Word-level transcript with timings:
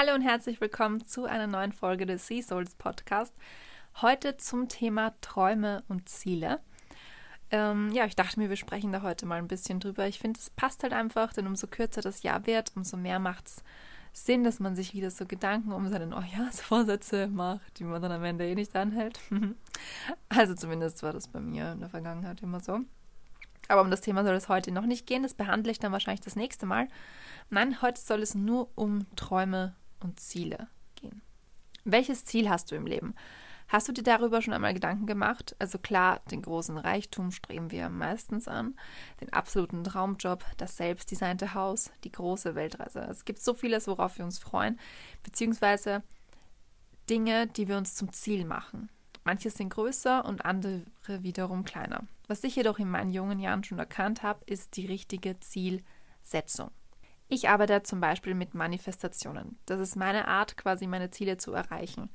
Hallo 0.00 0.14
und 0.14 0.22
herzlich 0.22 0.60
willkommen 0.60 1.04
zu 1.04 1.24
einer 1.24 1.48
neuen 1.48 1.72
Folge 1.72 2.06
des 2.06 2.28
Sea 2.28 2.40
Souls 2.40 2.76
Podcast. 2.76 3.34
Heute 4.00 4.36
zum 4.36 4.68
Thema 4.68 5.12
Träume 5.22 5.82
und 5.88 6.08
Ziele. 6.08 6.60
Ähm, 7.50 7.90
ja, 7.90 8.04
ich 8.04 8.14
dachte 8.14 8.38
mir, 8.38 8.48
wir 8.48 8.54
sprechen 8.54 8.92
da 8.92 9.02
heute 9.02 9.26
mal 9.26 9.38
ein 9.38 9.48
bisschen 9.48 9.80
drüber. 9.80 10.06
Ich 10.06 10.20
finde, 10.20 10.38
es 10.38 10.50
passt 10.50 10.84
halt 10.84 10.92
einfach, 10.92 11.32
denn 11.32 11.48
umso 11.48 11.66
kürzer 11.66 12.00
das 12.00 12.22
Jahr 12.22 12.46
wird, 12.46 12.70
umso 12.76 12.96
mehr 12.96 13.18
macht 13.18 13.48
es 13.48 13.64
Sinn, 14.12 14.44
dass 14.44 14.60
man 14.60 14.76
sich 14.76 14.94
wieder 14.94 15.10
so 15.10 15.26
Gedanken 15.26 15.72
um 15.72 15.88
seine 15.88 16.06
Neujahrsvorsätze 16.06 17.26
macht, 17.26 17.80
die 17.80 17.84
man 17.84 18.00
dann 18.00 18.12
am 18.12 18.22
Ende 18.22 18.48
eh 18.48 18.54
nicht 18.54 18.76
anhält. 18.76 19.18
also 20.28 20.54
zumindest 20.54 21.02
war 21.02 21.12
das 21.12 21.26
bei 21.26 21.40
mir 21.40 21.72
in 21.72 21.80
der 21.80 21.88
Vergangenheit 21.88 22.40
immer 22.40 22.60
so. 22.60 22.82
Aber 23.66 23.80
um 23.80 23.90
das 23.90 24.00
Thema 24.00 24.22
soll 24.22 24.36
es 24.36 24.48
heute 24.48 24.70
noch 24.70 24.86
nicht 24.86 25.08
gehen. 25.08 25.24
Das 25.24 25.34
behandle 25.34 25.72
ich 25.72 25.80
dann 25.80 25.90
wahrscheinlich 25.90 26.20
das 26.20 26.36
nächste 26.36 26.66
Mal. 26.66 26.86
Nein, 27.50 27.82
heute 27.82 28.00
soll 28.00 28.22
es 28.22 28.36
nur 28.36 28.70
um 28.76 29.04
Träume 29.16 29.74
und 30.00 30.20
Ziele 30.20 30.68
gehen. 30.94 31.22
Welches 31.84 32.24
Ziel 32.24 32.48
hast 32.48 32.70
du 32.70 32.76
im 32.76 32.86
Leben? 32.86 33.14
Hast 33.68 33.86
du 33.86 33.92
dir 33.92 34.02
darüber 34.02 34.40
schon 34.40 34.54
einmal 34.54 34.72
Gedanken 34.72 35.06
gemacht? 35.06 35.54
Also 35.58 35.78
klar, 35.78 36.20
den 36.30 36.40
großen 36.40 36.78
Reichtum 36.78 37.30
streben 37.30 37.70
wir 37.70 37.90
meistens 37.90 38.48
an, 38.48 38.74
den 39.20 39.30
absoluten 39.32 39.84
Traumjob, 39.84 40.42
das 40.56 40.78
selbstdesignte 40.78 41.52
Haus, 41.52 41.90
die 42.02 42.10
große 42.10 42.54
Weltreise. 42.54 43.00
Es 43.00 43.26
gibt 43.26 43.40
so 43.40 43.52
vieles, 43.52 43.86
worauf 43.86 44.16
wir 44.16 44.24
uns 44.24 44.38
freuen, 44.38 44.80
beziehungsweise 45.22 46.02
Dinge, 47.10 47.46
die 47.46 47.68
wir 47.68 47.76
uns 47.76 47.94
zum 47.94 48.10
Ziel 48.12 48.46
machen. 48.46 48.88
Manche 49.24 49.50
sind 49.50 49.68
größer 49.68 50.24
und 50.24 50.46
andere 50.46 50.84
wiederum 51.06 51.64
kleiner. 51.64 52.04
Was 52.26 52.44
ich 52.44 52.56
jedoch 52.56 52.78
in 52.78 52.88
meinen 52.88 53.10
jungen 53.10 53.38
Jahren 53.38 53.64
schon 53.64 53.78
erkannt 53.78 54.22
habe, 54.22 54.42
ist 54.46 54.78
die 54.78 54.86
richtige 54.86 55.38
Zielsetzung. 55.40 56.70
Ich 57.28 57.48
arbeite 57.48 57.82
zum 57.82 58.00
Beispiel 58.00 58.34
mit 58.34 58.54
Manifestationen. 58.54 59.58
Das 59.66 59.80
ist 59.80 59.96
meine 59.96 60.26
Art, 60.26 60.56
quasi 60.56 60.86
meine 60.86 61.10
Ziele 61.10 61.36
zu 61.36 61.52
erreichen. 61.52 62.10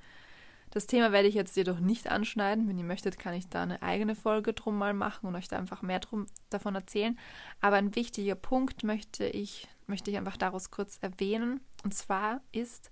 Das 0.72 0.88
Thema 0.88 1.12
werde 1.12 1.27
ich 1.27 1.36
jetzt 1.36 1.55
jedoch 1.55 1.80
nicht 1.80 2.09
anschneiden. 2.09 2.67
Wenn 2.67 2.80
ihr 2.80 2.83
möchtet, 2.83 3.19
kann 3.19 3.36
ich 3.36 3.47
da 3.47 3.61
eine 3.61 3.84
eigene 3.84 4.16
Folge 4.16 4.53
drum 4.53 4.75
mal 4.75 4.95
machen 4.95 5.28
und 5.28 5.36
euch 5.36 5.47
da 5.47 5.59
einfach 5.59 5.84
mehr 5.84 6.00
drum, 6.00 6.25
davon 6.50 6.73
erzählen. 6.73 7.19
Aber 7.61 7.75
ein 7.75 7.95
wichtiger 7.95 8.34
Punkt 8.34 8.84
möchte 8.84 9.28
ich, 9.28 9.67
möchte 9.86 10.09
ich 10.09 10.17
einfach 10.17 10.36
daraus 10.36 10.72
kurz 10.72 10.97
erwähnen. 11.00 11.59
Und 11.84 11.94
zwar 11.94 12.41
ist, 12.52 12.89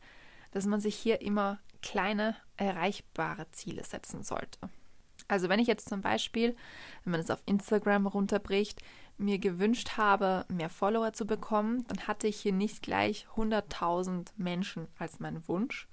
dass 0.52 0.68
man 0.68 0.80
sich 0.80 0.96
hier 0.96 1.22
immer 1.22 1.58
kleine, 1.82 2.36
erreichbare 2.56 3.50
Ziele 3.50 3.84
setzen 3.84 4.22
sollte. 4.22 4.60
Also 5.28 5.50
wenn 5.50 5.60
ich 5.60 5.68
jetzt 5.68 5.90
zum 5.90 6.02
Beispiel, 6.02 6.56
wenn 7.04 7.12
man 7.12 7.22
es 7.22 7.32
auf 7.32 7.42
Instagram 7.48 8.06
runterbricht, 8.06 8.82
mir 9.22 9.40
gewünscht 9.40 9.98
habe, 9.98 10.46
mehr 10.50 10.70
Follower 10.70 11.14
zu 11.14 11.26
bekommen, 11.26 11.86
dann 11.88 12.08
hatte 12.08 12.28
ich 12.28 12.38
hier 12.38 12.54
nicht 12.54 12.82
gleich 12.82 13.28
100.000 13.36 14.30
Menschen 14.38 14.88
als 14.98 15.20
mein 15.20 15.48
Wunsch. 15.48 15.88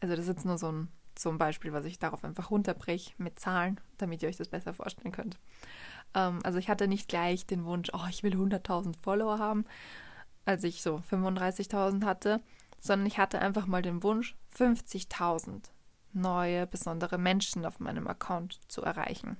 Also 0.00 0.14
das 0.14 0.24
ist 0.24 0.30
jetzt 0.30 0.46
nur 0.46 0.58
so 0.58 0.70
ein, 0.70 0.88
so 1.18 1.36
Beispiel, 1.36 1.72
was 1.72 1.84
ich 1.84 1.98
darauf 1.98 2.24
einfach 2.24 2.50
runterbreche 2.50 3.12
mit 3.18 3.38
Zahlen, 3.38 3.80
damit 3.98 4.22
ihr 4.22 4.28
euch 4.28 4.36
das 4.36 4.48
besser 4.48 4.74
vorstellen 4.74 5.12
könnt. 5.12 5.38
Ähm, 6.14 6.40
also 6.44 6.58
ich 6.58 6.68
hatte 6.68 6.88
nicht 6.88 7.08
gleich 7.08 7.46
den 7.46 7.64
Wunsch, 7.64 7.90
oh, 7.92 8.06
ich 8.08 8.22
will 8.22 8.34
100.000 8.34 8.94
Follower 9.02 9.38
haben, 9.38 9.64
als 10.44 10.64
ich 10.64 10.82
so 10.82 11.02
35.000 11.10 12.04
hatte, 12.04 12.40
sondern 12.80 13.06
ich 13.06 13.18
hatte 13.18 13.40
einfach 13.40 13.66
mal 13.66 13.82
den 13.82 14.02
Wunsch, 14.02 14.36
50.000 14.56 15.70
neue, 16.12 16.66
besondere 16.66 17.18
Menschen 17.18 17.66
auf 17.66 17.80
meinem 17.80 18.06
Account 18.06 18.60
zu 18.68 18.82
erreichen. 18.82 19.36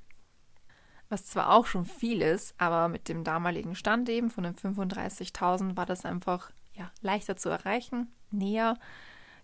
Was 1.09 1.27
zwar 1.27 1.53
auch 1.53 1.67
schon 1.67 1.85
viel 1.85 2.21
ist, 2.21 2.55
aber 2.59 2.89
mit 2.89 3.09
dem 3.09 3.23
damaligen 3.25 3.75
Stand 3.75 4.09
eben 4.09 4.31
von 4.31 4.45
den 4.45 4.55
35.000 4.55 5.77
war 5.77 5.87
das 5.87 6.05
einfach 6.05 6.51
ja, 6.75 6.91
leichter 7.01 7.37
zu 7.37 7.49
erreichen, 7.49 8.12
näher, 8.31 8.79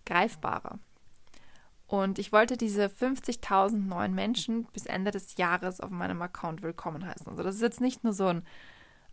greifbarer. 0.05 0.78
Und 1.86 2.18
ich 2.18 2.33
wollte 2.33 2.56
diese 2.56 2.86
50.000 2.86 3.77
neuen 3.77 4.14
Menschen 4.14 4.64
bis 4.72 4.86
Ende 4.86 5.10
des 5.10 5.36
Jahres 5.36 5.80
auf 5.80 5.90
meinem 5.90 6.22
Account 6.22 6.62
willkommen 6.62 7.06
heißen. 7.06 7.28
Also 7.28 7.42
das 7.42 7.56
ist 7.56 7.62
jetzt 7.62 7.80
nicht 7.80 8.02
nur 8.02 8.12
so 8.12 8.27
ein, 8.29 8.46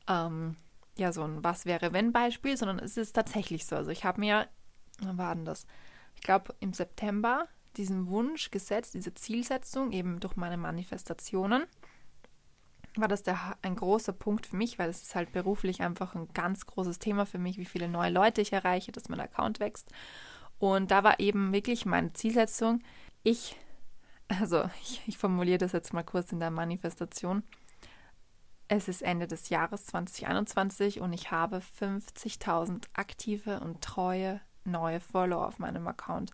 ähm, 0.08 0.56
ja, 0.98 1.12
so 1.12 1.24
ein 1.24 1.44
Was 1.44 1.66
wäre 1.66 1.94
wenn 1.94 2.12
Beispiel, 2.14 2.58
sondern 2.58 2.80
es 2.80 2.98
ist 2.98 3.14
tatsächlich 3.14 3.66
so. 3.66 3.76
Also 3.76 3.92
ich 3.92 4.06
habe 4.06 4.20
mir 4.22 4.48
wann 5.02 5.18
war 5.18 5.36
denn 5.36 5.46
das? 5.46 5.66
Ich 6.16 6.22
glaube, 6.22 6.56
im 6.60 6.74
September 6.74 7.48
diesen 7.78 8.08
Wunsch 8.08 8.52
gesetzt, 8.52 8.94
diese 8.94 9.14
Zielsetzung, 9.14 9.92
eben 9.92 10.20
durch 10.20 10.36
meine 10.36 10.58
Manifestationen, 10.58 11.66
war 12.96 13.08
das 13.08 13.24
der, 13.24 13.58
ein 13.62 13.76
großer 13.76 14.14
Punkt 14.14 14.48
für 14.48 14.56
mich, 14.56 14.80
weil 14.80 14.90
es 14.90 15.04
ist 15.04 15.16
halt 15.16 15.32
beruflich 15.32 15.82
einfach 15.82 16.16
ein 16.16 16.28
ganz 16.34 16.66
großes 16.66 17.00
Thema 17.00 17.26
für 17.26 17.38
mich, 17.38 17.58
wie 17.58 17.66
viele 17.66 17.88
neue 17.88 18.12
Leute 18.12 18.42
ich 18.42 18.54
erreiche, 18.54 18.92
dass 18.92 19.10
mein 19.10 19.20
Account 19.20 19.60
wächst. 19.60 19.92
Und 20.58 20.92
da 20.92 21.04
war 21.04 21.20
eben 21.20 21.54
wirklich 21.54 21.86
meine 21.86 22.14
Zielsetzung, 22.14 22.82
ich, 23.24 23.56
also 24.28 24.70
ich, 24.82 25.02
ich 25.08 25.18
formuliere 25.18 25.58
das 25.60 25.72
jetzt 25.72 25.94
mal 25.94 26.04
kurz 26.04 26.32
in 26.32 26.40
der 26.40 26.52
Manifestation, 26.52 27.44
es 28.68 28.88
ist 28.88 29.02
Ende 29.02 29.28
des 29.28 29.50
Jahres 29.50 29.88
2021 29.88 31.02
und 31.02 31.12
ich 31.12 31.32
habe 31.32 31.62
50.000 31.80 32.86
aktive 32.94 33.60
und 33.62 33.82
treue 33.82 34.42
neue 34.64 35.00
Follower 35.00 35.48
auf 35.48 35.60
meinem 35.60 35.88
Account. 35.88 36.32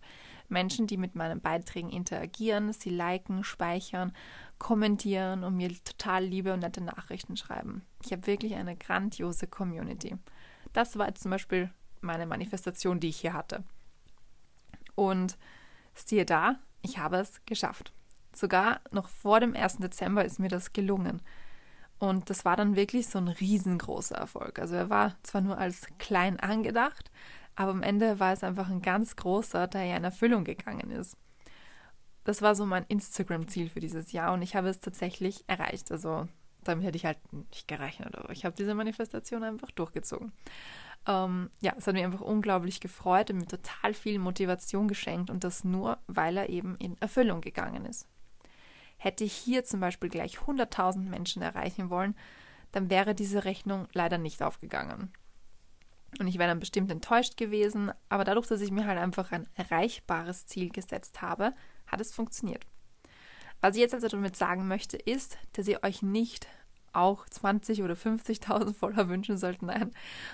Menschen, 0.48 0.86
die 0.86 0.96
mit 0.96 1.14
meinen 1.14 1.40
Beiträgen 1.40 1.90
interagieren, 1.90 2.72
sie 2.72 2.90
liken, 2.90 3.44
speichern, 3.44 4.12
kommentieren 4.58 5.44
und 5.44 5.56
mir 5.56 5.70
total 5.84 6.24
liebe 6.24 6.52
und 6.52 6.60
nette 6.60 6.82
Nachrichten 6.82 7.36
schreiben. 7.36 7.82
Ich 8.04 8.12
habe 8.12 8.26
wirklich 8.26 8.54
eine 8.54 8.76
grandiose 8.76 9.46
Community. 9.46 10.16
Das 10.72 10.98
war 10.98 11.08
jetzt 11.08 11.22
zum 11.22 11.30
Beispiel 11.30 11.70
meine 12.00 12.26
Manifestation, 12.26 13.00
die 13.00 13.08
ich 13.08 13.20
hier 13.20 13.32
hatte. 13.32 13.64
Und 14.94 15.36
siehe 15.94 16.24
da, 16.24 16.56
ich 16.82 16.98
habe 16.98 17.16
es 17.16 17.44
geschafft. 17.46 17.92
Sogar 18.34 18.80
noch 18.90 19.08
vor 19.08 19.40
dem 19.40 19.54
1. 19.54 19.78
Dezember 19.78 20.24
ist 20.24 20.38
mir 20.38 20.48
das 20.48 20.72
gelungen. 20.72 21.22
Und 21.98 22.28
das 22.28 22.44
war 22.44 22.56
dann 22.56 22.76
wirklich 22.76 23.06
so 23.06 23.18
ein 23.18 23.28
riesengroßer 23.28 24.16
Erfolg. 24.16 24.58
Also 24.58 24.74
er 24.74 24.90
war 24.90 25.16
zwar 25.22 25.40
nur 25.40 25.56
als 25.56 25.86
klein 25.98 26.38
angedacht, 26.38 27.10
aber 27.56 27.70
am 27.72 27.82
Ende 27.82 28.20
war 28.20 28.32
es 28.32 28.44
einfach 28.44 28.68
ein 28.68 28.82
ganz 28.82 29.16
großer, 29.16 29.66
der 29.66 29.84
ja 29.84 29.96
in 29.96 30.04
Erfüllung 30.04 30.44
gegangen 30.44 30.90
ist. 30.90 31.16
Das 32.24 32.42
war 32.42 32.54
so 32.54 32.66
mein 32.66 32.84
Instagram-Ziel 32.88 33.70
für 33.70 33.80
dieses 33.80 34.12
Jahr 34.12 34.34
und 34.34 34.42
ich 34.42 34.54
habe 34.54 34.68
es 34.68 34.80
tatsächlich 34.80 35.44
erreicht. 35.46 35.90
Also 35.90 36.28
damit 36.64 36.84
hätte 36.84 36.96
ich 36.96 37.06
halt 37.06 37.18
nicht 37.32 37.66
gerechnet, 37.68 38.16
aber 38.16 38.30
ich 38.30 38.44
habe 38.44 38.54
diese 38.56 38.74
Manifestation 38.74 39.42
einfach 39.42 39.70
durchgezogen. 39.70 40.32
Ähm, 41.06 41.50
ja, 41.60 41.72
es 41.78 41.86
hat 41.86 41.94
mich 41.94 42.04
einfach 42.04 42.20
unglaublich 42.20 42.80
gefreut 42.80 43.30
und 43.30 43.38
mir 43.38 43.46
total 43.46 43.94
viel 43.94 44.18
Motivation 44.18 44.88
geschenkt 44.88 45.30
und 45.30 45.44
das 45.44 45.64
nur, 45.64 45.98
weil 46.08 46.36
er 46.36 46.48
eben 46.48 46.76
in 46.76 47.00
Erfüllung 47.00 47.40
gegangen 47.40 47.86
ist. 47.86 48.08
Hätte 48.98 49.24
ich 49.24 49.32
hier 49.32 49.64
zum 49.64 49.80
Beispiel 49.80 50.08
gleich 50.08 50.38
100.000 50.38 51.08
Menschen 51.08 51.42
erreichen 51.42 51.90
wollen, 51.90 52.16
dann 52.72 52.90
wäre 52.90 53.14
diese 53.14 53.44
Rechnung 53.44 53.86
leider 53.92 54.18
nicht 54.18 54.42
aufgegangen. 54.42 55.12
Und 56.20 56.26
ich 56.26 56.38
wäre 56.38 56.48
dann 56.48 56.60
bestimmt 56.60 56.90
enttäuscht 56.90 57.36
gewesen, 57.36 57.92
aber 58.08 58.24
dadurch, 58.24 58.46
dass 58.46 58.60
ich 58.60 58.70
mir 58.70 58.86
halt 58.86 58.98
einfach 58.98 59.32
ein 59.32 59.48
erreichbares 59.54 60.46
Ziel 60.46 60.70
gesetzt 60.70 61.22
habe, 61.22 61.54
hat 61.86 62.00
es 62.00 62.14
funktioniert. 62.14 62.64
Was 63.60 63.74
ich 63.74 63.80
jetzt 63.80 63.94
also 63.94 64.08
damit 64.08 64.36
sagen 64.36 64.68
möchte, 64.68 64.96
ist, 64.96 65.38
dass 65.52 65.68
ihr 65.68 65.82
euch 65.82 66.02
nicht 66.02 66.46
auch 66.92 67.28
20 67.28 67.82
oder 67.82 67.94
50.000 67.94 68.74
Follower 68.78 69.08
wünschen 69.08 69.36
sollt, 69.36 69.62
nein, 69.62 69.92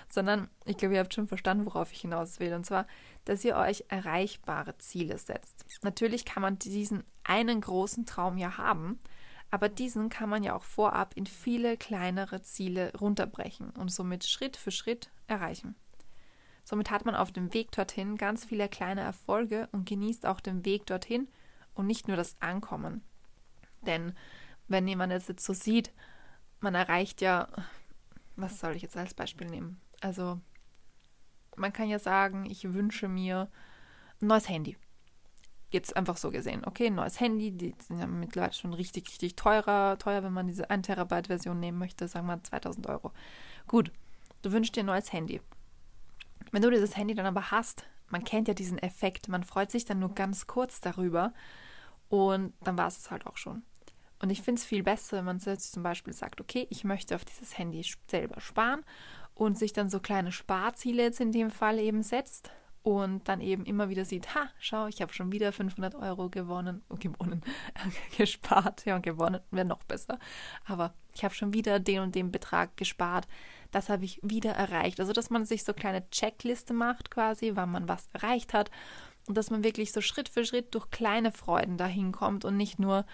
sondern 0.09 0.49
ich 0.65 0.77
glaube, 0.77 0.95
ihr 0.95 1.01
habt 1.01 1.13
schon 1.13 1.27
verstanden, 1.27 1.67
worauf 1.67 1.93
ich 1.93 2.01
hinaus 2.01 2.41
will, 2.41 2.55
und 2.55 2.65
zwar, 2.65 2.87
dass 3.25 3.45
ihr 3.45 3.57
euch 3.57 3.85
erreichbare 3.89 4.79
Ziele 4.79 5.19
setzt. 5.19 5.65
Natürlich 5.83 6.25
kann 6.25 6.43
man 6.43 6.59
diesen 6.59 7.05
einen 7.25 7.61
großen 7.61 8.07
Traum 8.07 8.39
ja 8.39 8.59
haben, 8.59 9.01
aber 9.53 9.69
diesen 9.69 10.09
kann 10.09 10.31
man 10.31 10.43
ja 10.43 10.57
auch 10.57 10.65
vorab 10.65 11.15
in 11.15 11.27
viele 11.27 11.77
kleinere 11.77 12.41
Ziele 12.41 12.91
runterbrechen 12.99 13.69
und 13.71 13.93
somit 13.93 14.25
Schritt 14.25 14.57
für 14.57 14.71
Schritt 14.71 15.11
erreichen. 15.27 15.77
Somit 16.65 16.91
hat 16.91 17.05
man 17.05 17.15
auf 17.15 17.33
dem 17.33 17.53
Weg 17.53 17.71
dorthin 17.71 18.17
ganz 18.17 18.47
viele 18.47 18.71
kleine 18.71 19.03
Erfolge 19.03 19.69
und 19.71 19.87
genießt 19.87 20.25
auch 20.25 20.41
den 20.41 20.65
Weg 20.65 20.87
dorthin 20.87 21.29
und 21.75 21.87
nicht 21.87 22.09
nur 22.09 22.17
das 22.17 22.35
Ankommen. 22.41 23.03
Denn 23.83 24.15
wenn 24.69 24.89
jemand 24.89 25.13
es 25.13 25.29
jetzt 25.29 25.45
so 25.45 25.53
sieht, 25.53 25.93
man 26.61 26.75
erreicht 26.75 27.21
ja, 27.21 27.49
was 28.37 28.59
soll 28.59 28.75
ich 28.75 28.81
jetzt 28.81 28.97
als 28.97 29.13
Beispiel 29.13 29.49
nehmen? 29.49 29.83
Also, 30.01 30.41
man 31.57 31.75
kann 31.75 31.91
ja 31.91 31.99
sagen, 31.99 32.47
ich 32.47 32.73
wünsche 32.73 33.07
mir 33.07 33.51
ein 34.23 34.29
neues 34.29 34.49
Handy 34.49 34.79
jetzt 35.73 35.97
einfach 35.97 36.17
so 36.17 36.31
gesehen. 36.31 36.65
Okay, 36.65 36.91
neues 36.91 37.21
Handy, 37.21 37.51
die 37.51 37.75
sind 37.79 37.99
ja 38.01 38.07
mittlerweile 38.07 38.53
schon 38.53 38.73
richtig, 38.75 39.09
richtig 39.09 39.37
teurer, 39.37 39.99
teuer, 39.99 40.23
wenn 40.23 40.33
man 40.33 40.47
diese 40.47 40.71
1 40.71 40.87
Terabyte 40.87 41.29
Version 41.29 41.61
nehmen 41.61 41.79
möchte, 41.79 42.09
sagen 42.09 42.27
wir 42.27 42.43
2000 42.43 42.87
Euro. 42.89 43.13
Gut, 43.69 43.91
du 44.43 44.53
wünschst 44.53 44.77
dir 44.77 44.81
ein 44.81 44.87
neues 44.87 45.13
Handy. 45.13 45.41
Wenn 46.51 46.63
du 46.63 46.71
dieses 46.71 46.97
Handy 46.97 47.15
dann 47.15 47.27
aber 47.27 47.51
hast, 47.51 47.85
man 48.09 48.25
kennt 48.25 48.49
ja 48.49 48.55
diesen 48.55 48.79
Effekt, 48.79 49.29
man 49.29 49.43
freut 49.43 49.71
sich 49.71 49.85
dann 49.85 49.99
nur 49.99 50.15
ganz 50.15 50.47
kurz 50.47 50.81
darüber 50.81 51.33
und 52.09 52.53
dann 52.63 52.77
war 52.77 52.89
es 52.89 53.11
halt 53.11 53.27
auch 53.27 53.37
schon. 53.37 53.63
Und 54.21 54.31
ich 54.31 54.43
finde 54.43 54.61
es 54.61 54.65
viel 54.65 54.83
besser, 54.83 55.17
wenn 55.19 55.25
man 55.25 55.39
jetzt 55.39 55.73
zum 55.73 55.83
Beispiel 55.83 56.13
sagt, 56.13 56.41
okay, 56.41 56.67
ich 56.71 56.85
möchte 56.85 57.15
auf 57.15 57.25
dieses 57.25 57.59
Handy 57.59 57.85
selber 58.09 58.41
sparen 58.41 58.85
und 59.35 59.59
sich 59.59 59.73
dann 59.73 59.89
so 59.89 59.99
kleine 59.99 60.31
Sparziele 60.31 61.03
jetzt 61.03 61.21
in 61.21 61.33
dem 61.33 61.51
Fall 61.51 61.79
eben 61.79 62.03
setzt 62.03 62.51
und 62.83 63.29
dann 63.29 63.41
eben 63.41 63.65
immer 63.65 63.89
wieder 63.89 64.05
sieht, 64.05 64.35
ha, 64.35 64.49
schau, 64.59 64.87
ich 64.89 65.01
habe 65.01 65.13
schon 65.13 65.31
wieder 65.31 65.53
500 65.53 65.95
Euro 65.95 66.29
gewonnen, 66.29 66.83
gewonnen, 66.99 67.43
gespart, 68.17 68.85
ja, 68.85 68.99
gewonnen 68.99 69.41
wäre 69.51 69.67
noch 69.67 69.85
besser, 69.85 70.19
aber 70.67 70.93
ich 71.15 71.25
habe 71.25 71.35
schon 71.35 71.53
wieder 71.53 71.79
den 71.79 72.01
und 72.01 72.15
den 72.15 72.33
Betrag 72.33 72.77
gespart, 72.77 73.29
das 73.71 73.89
habe 73.89 74.05
ich 74.05 74.21
wieder 74.23 74.53
erreicht. 74.53 75.01
Also, 75.01 75.13
dass 75.13 75.31
man 75.31 75.45
sich 75.45 75.65
so 75.65 75.73
kleine 75.73 76.09
Checkliste 76.11 76.75
macht 76.75 77.11
quasi, 77.11 77.53
wann 77.55 77.71
man 77.71 77.89
was 77.89 78.09
erreicht 78.13 78.53
hat 78.53 78.71
und 79.27 79.37
dass 79.37 79.51
man 79.51 79.65
wirklich 79.65 79.93
so 79.93 80.01
Schritt 80.01 80.29
für 80.29 80.45
Schritt 80.45 80.75
durch 80.75 80.91
kleine 80.91 81.33
Freuden 81.33 81.77
dahin 81.77 82.13
kommt 82.13 82.45
und 82.45 82.57
nicht 82.57 82.79
nur 82.79 83.05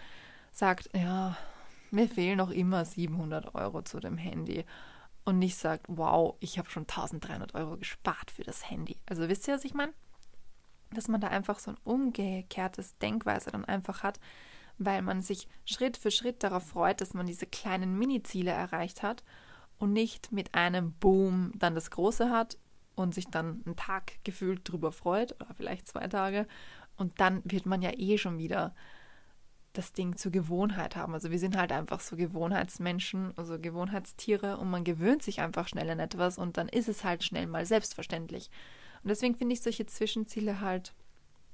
sagt, 0.51 0.91
ja, 0.95 1.37
mir 1.91 2.09
fehlen 2.09 2.39
noch 2.39 2.51
immer 2.51 2.85
700 2.85 3.55
Euro 3.55 3.83
zu 3.83 4.01
dem 4.01 4.19
Handy 4.19 4.65
und 5.29 5.39
nicht 5.39 5.57
sagt, 5.57 5.85
wow, 5.89 6.37
ich 6.41 6.59
habe 6.59 6.71
schon 6.71 6.85
1300 6.85 7.55
Euro 7.55 7.77
gespart 7.77 8.31
für 8.31 8.45
das 8.45 8.71
Handy. 8.71 8.97
Also 9.05 9.29
wisst 9.29 9.47
ihr, 9.47 9.53
was 9.53 9.67
ich 9.67 9.75
meine? 9.75 9.93
Dass 10.91 11.07
man 11.07 11.21
da 11.21 11.29
einfach 11.29 11.59
so 11.59 11.73
ein 11.73 11.77
umgekehrtes 11.85 12.97
Denkweise 12.97 13.51
dann 13.51 13.67
einfach 13.67 14.03
hat, 14.03 14.21
weil 14.79 15.03
man 15.03 15.21
sich 15.21 15.47
Schritt 15.67 15.99
für 15.99 16.11
Schritt 16.11 16.43
darauf 16.43 16.69
freut, 16.69 17.03
dass 17.03 17.13
man 17.13 17.27
diese 17.27 17.45
kleinen 17.45 17.99
Mini-Ziele 17.99 18.51
erreicht 18.51 19.03
hat 19.03 19.23
und 19.77 19.93
nicht 19.93 20.33
mit 20.33 20.55
einem 20.55 20.95
Boom 20.95 21.53
dann 21.57 21.75
das 21.75 21.91
Große 21.91 22.31
hat 22.31 22.57
und 22.95 23.15
sich 23.15 23.27
dann 23.27 23.63
einen 23.67 23.77
Tag 23.77 24.13
gefühlt 24.25 24.63
drüber 24.65 24.93
freut 24.93 25.35
oder 25.43 25.53
vielleicht 25.53 25.89
zwei 25.89 26.09
Tage 26.09 26.47
und 26.97 27.21
dann 27.21 27.43
wird 27.45 27.67
man 27.67 27.83
ja 27.83 27.91
eh 27.95 28.17
schon 28.17 28.39
wieder 28.39 28.75
das 29.79 29.93
Ding 29.93 30.17
zur 30.17 30.33
Gewohnheit 30.33 30.97
haben. 30.97 31.15
Also 31.15 31.31
wir 31.31 31.39
sind 31.39 31.57
halt 31.57 31.71
einfach 31.71 32.01
so 32.01 32.17
Gewohnheitsmenschen, 32.17 33.33
also 33.37 33.59
Gewohnheitstiere 33.59 34.59
und 34.59 34.71
man 34.71 34.83
gewöhnt 34.83 35.23
sich 35.23 35.41
einfach 35.41 35.69
schnell 35.69 35.89
an 35.89 36.01
etwas 36.01 36.37
und 36.37 36.57
dann 36.57 36.69
ist 36.69 36.89
es 36.89 37.05
halt 37.05 37.23
schnell 37.23 37.47
mal 37.47 37.65
selbstverständlich. 37.65 38.51
Und 39.05 39.09
deswegen 39.09 39.37
finde 39.37 39.55
ich 39.55 39.63
solche 39.63 39.87
Zwischenziele 39.87 40.61
halt 40.61 40.95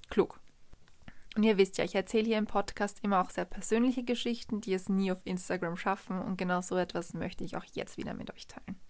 klug. 0.09 0.41
Und 1.37 1.43
ihr 1.43 1.59
wisst 1.59 1.77
ja, 1.77 1.85
ich 1.85 1.95
erzähle 1.95 2.25
hier 2.25 2.39
im 2.39 2.47
Podcast 2.47 3.01
immer 3.03 3.21
auch 3.21 3.29
sehr 3.29 3.45
persönliche 3.45 4.05
Geschichten, 4.05 4.63
die 4.63 4.73
es 4.73 4.89
nie 4.89 5.13
auf 5.13 5.21
Instagram 5.25 5.77
schaffen 5.77 6.19
und 6.19 6.39
genau 6.39 6.63
so 6.63 6.77
etwas 6.77 7.13
möchte 7.13 7.45
ich 7.45 7.57
auch 7.57 7.65
jetzt 7.75 7.99
wieder 7.99 8.15
mit 8.15 8.33
euch 8.33 8.47
teilen. 8.47 8.81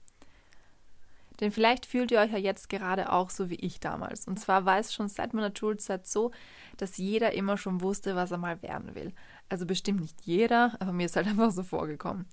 Denn 1.40 1.50
vielleicht 1.50 1.86
fühlt 1.86 2.10
ihr 2.10 2.20
euch 2.20 2.32
ja 2.32 2.38
jetzt 2.38 2.68
gerade 2.68 3.10
auch 3.12 3.30
so 3.30 3.50
wie 3.50 3.56
ich 3.56 3.80
damals. 3.80 4.26
Und 4.26 4.38
zwar 4.38 4.64
war 4.64 4.78
es 4.78 4.94
schon 4.94 5.08
seit 5.08 5.34
meiner 5.34 5.52
Schulzeit 5.56 6.06
so, 6.06 6.30
dass 6.76 6.96
jeder 6.96 7.32
immer 7.32 7.56
schon 7.56 7.80
wusste, 7.80 8.14
was 8.14 8.30
er 8.30 8.38
mal 8.38 8.62
werden 8.62 8.94
will. 8.94 9.12
Also 9.48 9.66
bestimmt 9.66 10.00
nicht 10.00 10.22
jeder, 10.22 10.76
aber 10.80 10.92
mir 10.92 11.06
ist 11.06 11.16
halt 11.16 11.26
einfach 11.26 11.50
so 11.50 11.62
vorgekommen. 11.62 12.26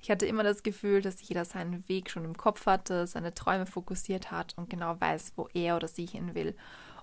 Ich 0.00 0.10
hatte 0.10 0.26
immer 0.26 0.44
das 0.44 0.62
Gefühl, 0.62 1.02
dass 1.02 1.26
jeder 1.28 1.44
seinen 1.44 1.88
Weg 1.88 2.10
schon 2.10 2.24
im 2.24 2.36
Kopf 2.36 2.66
hatte, 2.66 3.06
seine 3.06 3.34
Träume 3.34 3.66
fokussiert 3.66 4.30
hat 4.30 4.56
und 4.56 4.70
genau 4.70 5.00
weiß, 5.00 5.32
wo 5.36 5.48
er 5.54 5.76
oder 5.76 5.88
sie 5.88 6.06
hin 6.06 6.34
will. 6.34 6.54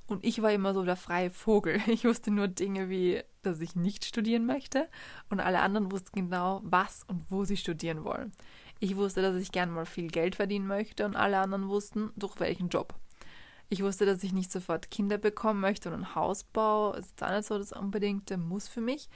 Und 0.07 0.23
ich 0.23 0.41
war 0.41 0.51
immer 0.51 0.73
so 0.73 0.83
der 0.83 0.95
freie 0.95 1.31
Vogel. 1.31 1.81
Ich 1.87 2.05
wusste 2.05 2.31
nur 2.31 2.47
Dinge 2.47 2.89
wie, 2.89 3.21
dass 3.41 3.59
ich 3.59 3.75
nicht 3.75 4.05
studieren 4.05 4.45
möchte 4.45 4.87
und 5.29 5.39
alle 5.39 5.59
anderen 5.59 5.91
wussten 5.91 6.15
genau, 6.15 6.61
was 6.63 7.03
und 7.07 7.25
wo 7.29 7.43
sie 7.43 7.57
studieren 7.57 8.03
wollen. 8.03 8.31
Ich 8.85 8.97
wusste, 8.97 9.23
dass 9.23 9.35
ich 9.37 9.51
gern 9.51 9.71
mal 9.71 9.87
viel 9.87 10.09
Geld 10.09 10.35
verdienen 10.35 10.67
möchte 10.67 11.05
und 11.05 11.15
alle 11.15 11.39
anderen 11.39 11.69
wussten, 11.69 12.11
durch 12.15 12.39
welchen 12.39 12.69
Job. 12.69 12.93
Ich 13.67 13.81
wusste, 13.81 14.05
dass 14.05 14.21
ich 14.21 14.31
nicht 14.31 14.51
sofort 14.51 14.91
Kinder 14.91 15.17
bekommen 15.17 15.59
möchte 15.59 15.89
und 15.89 15.95
ein 15.95 16.13
Haus 16.13 16.43
baue. 16.43 16.95
Es 16.95 17.07
ist 17.07 17.23
auch 17.23 17.31
nicht 17.31 17.47
so 17.47 17.57
das 17.57 17.71
unbedingte 17.71 18.37
Muss 18.37 18.67
für 18.67 18.81
mich. 18.81 19.09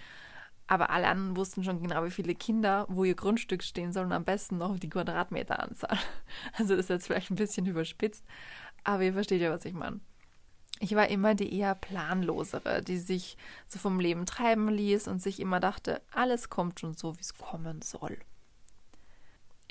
Aber 0.65 0.89
alle 0.89 1.07
anderen 1.07 1.37
wussten 1.37 1.63
schon 1.63 1.83
genau, 1.83 2.03
wie 2.03 2.09
viele 2.09 2.33
Kinder, 2.33 2.87
wo 2.89 3.03
ihr 3.03 3.13
Grundstück 3.13 3.61
stehen 3.61 3.93
soll 3.93 4.05
und 4.05 4.11
am 4.11 4.23
besten 4.23 4.57
noch 4.57 4.79
die 4.79 4.89
Quadratmeteranzahl. 4.89 5.99
Also 6.53 6.75
das 6.75 6.85
ist 6.85 6.89
jetzt 6.89 7.05
vielleicht 7.05 7.29
ein 7.29 7.35
bisschen 7.35 7.67
überspitzt, 7.67 8.25
aber 8.83 9.03
ihr 9.03 9.13
versteht 9.13 9.39
ja, 9.39 9.51
was 9.51 9.65
ich 9.65 9.73
meine. 9.75 9.99
Ich 10.79 10.95
war 10.95 11.09
immer 11.09 11.35
die 11.35 11.53
eher 11.53 11.75
planlosere, 11.75 12.81
die 12.81 12.97
sich 12.97 13.37
so 13.67 13.77
vom 13.77 13.99
Leben 13.99 14.25
treiben 14.25 14.67
ließ 14.67 15.07
und 15.07 15.21
sich 15.21 15.39
immer 15.39 15.59
dachte, 15.59 16.01
alles 16.11 16.49
kommt 16.49 16.79
schon 16.79 16.95
so, 16.95 17.15
wie 17.17 17.21
es 17.21 17.35
kommen 17.35 17.83
soll. 17.83 18.17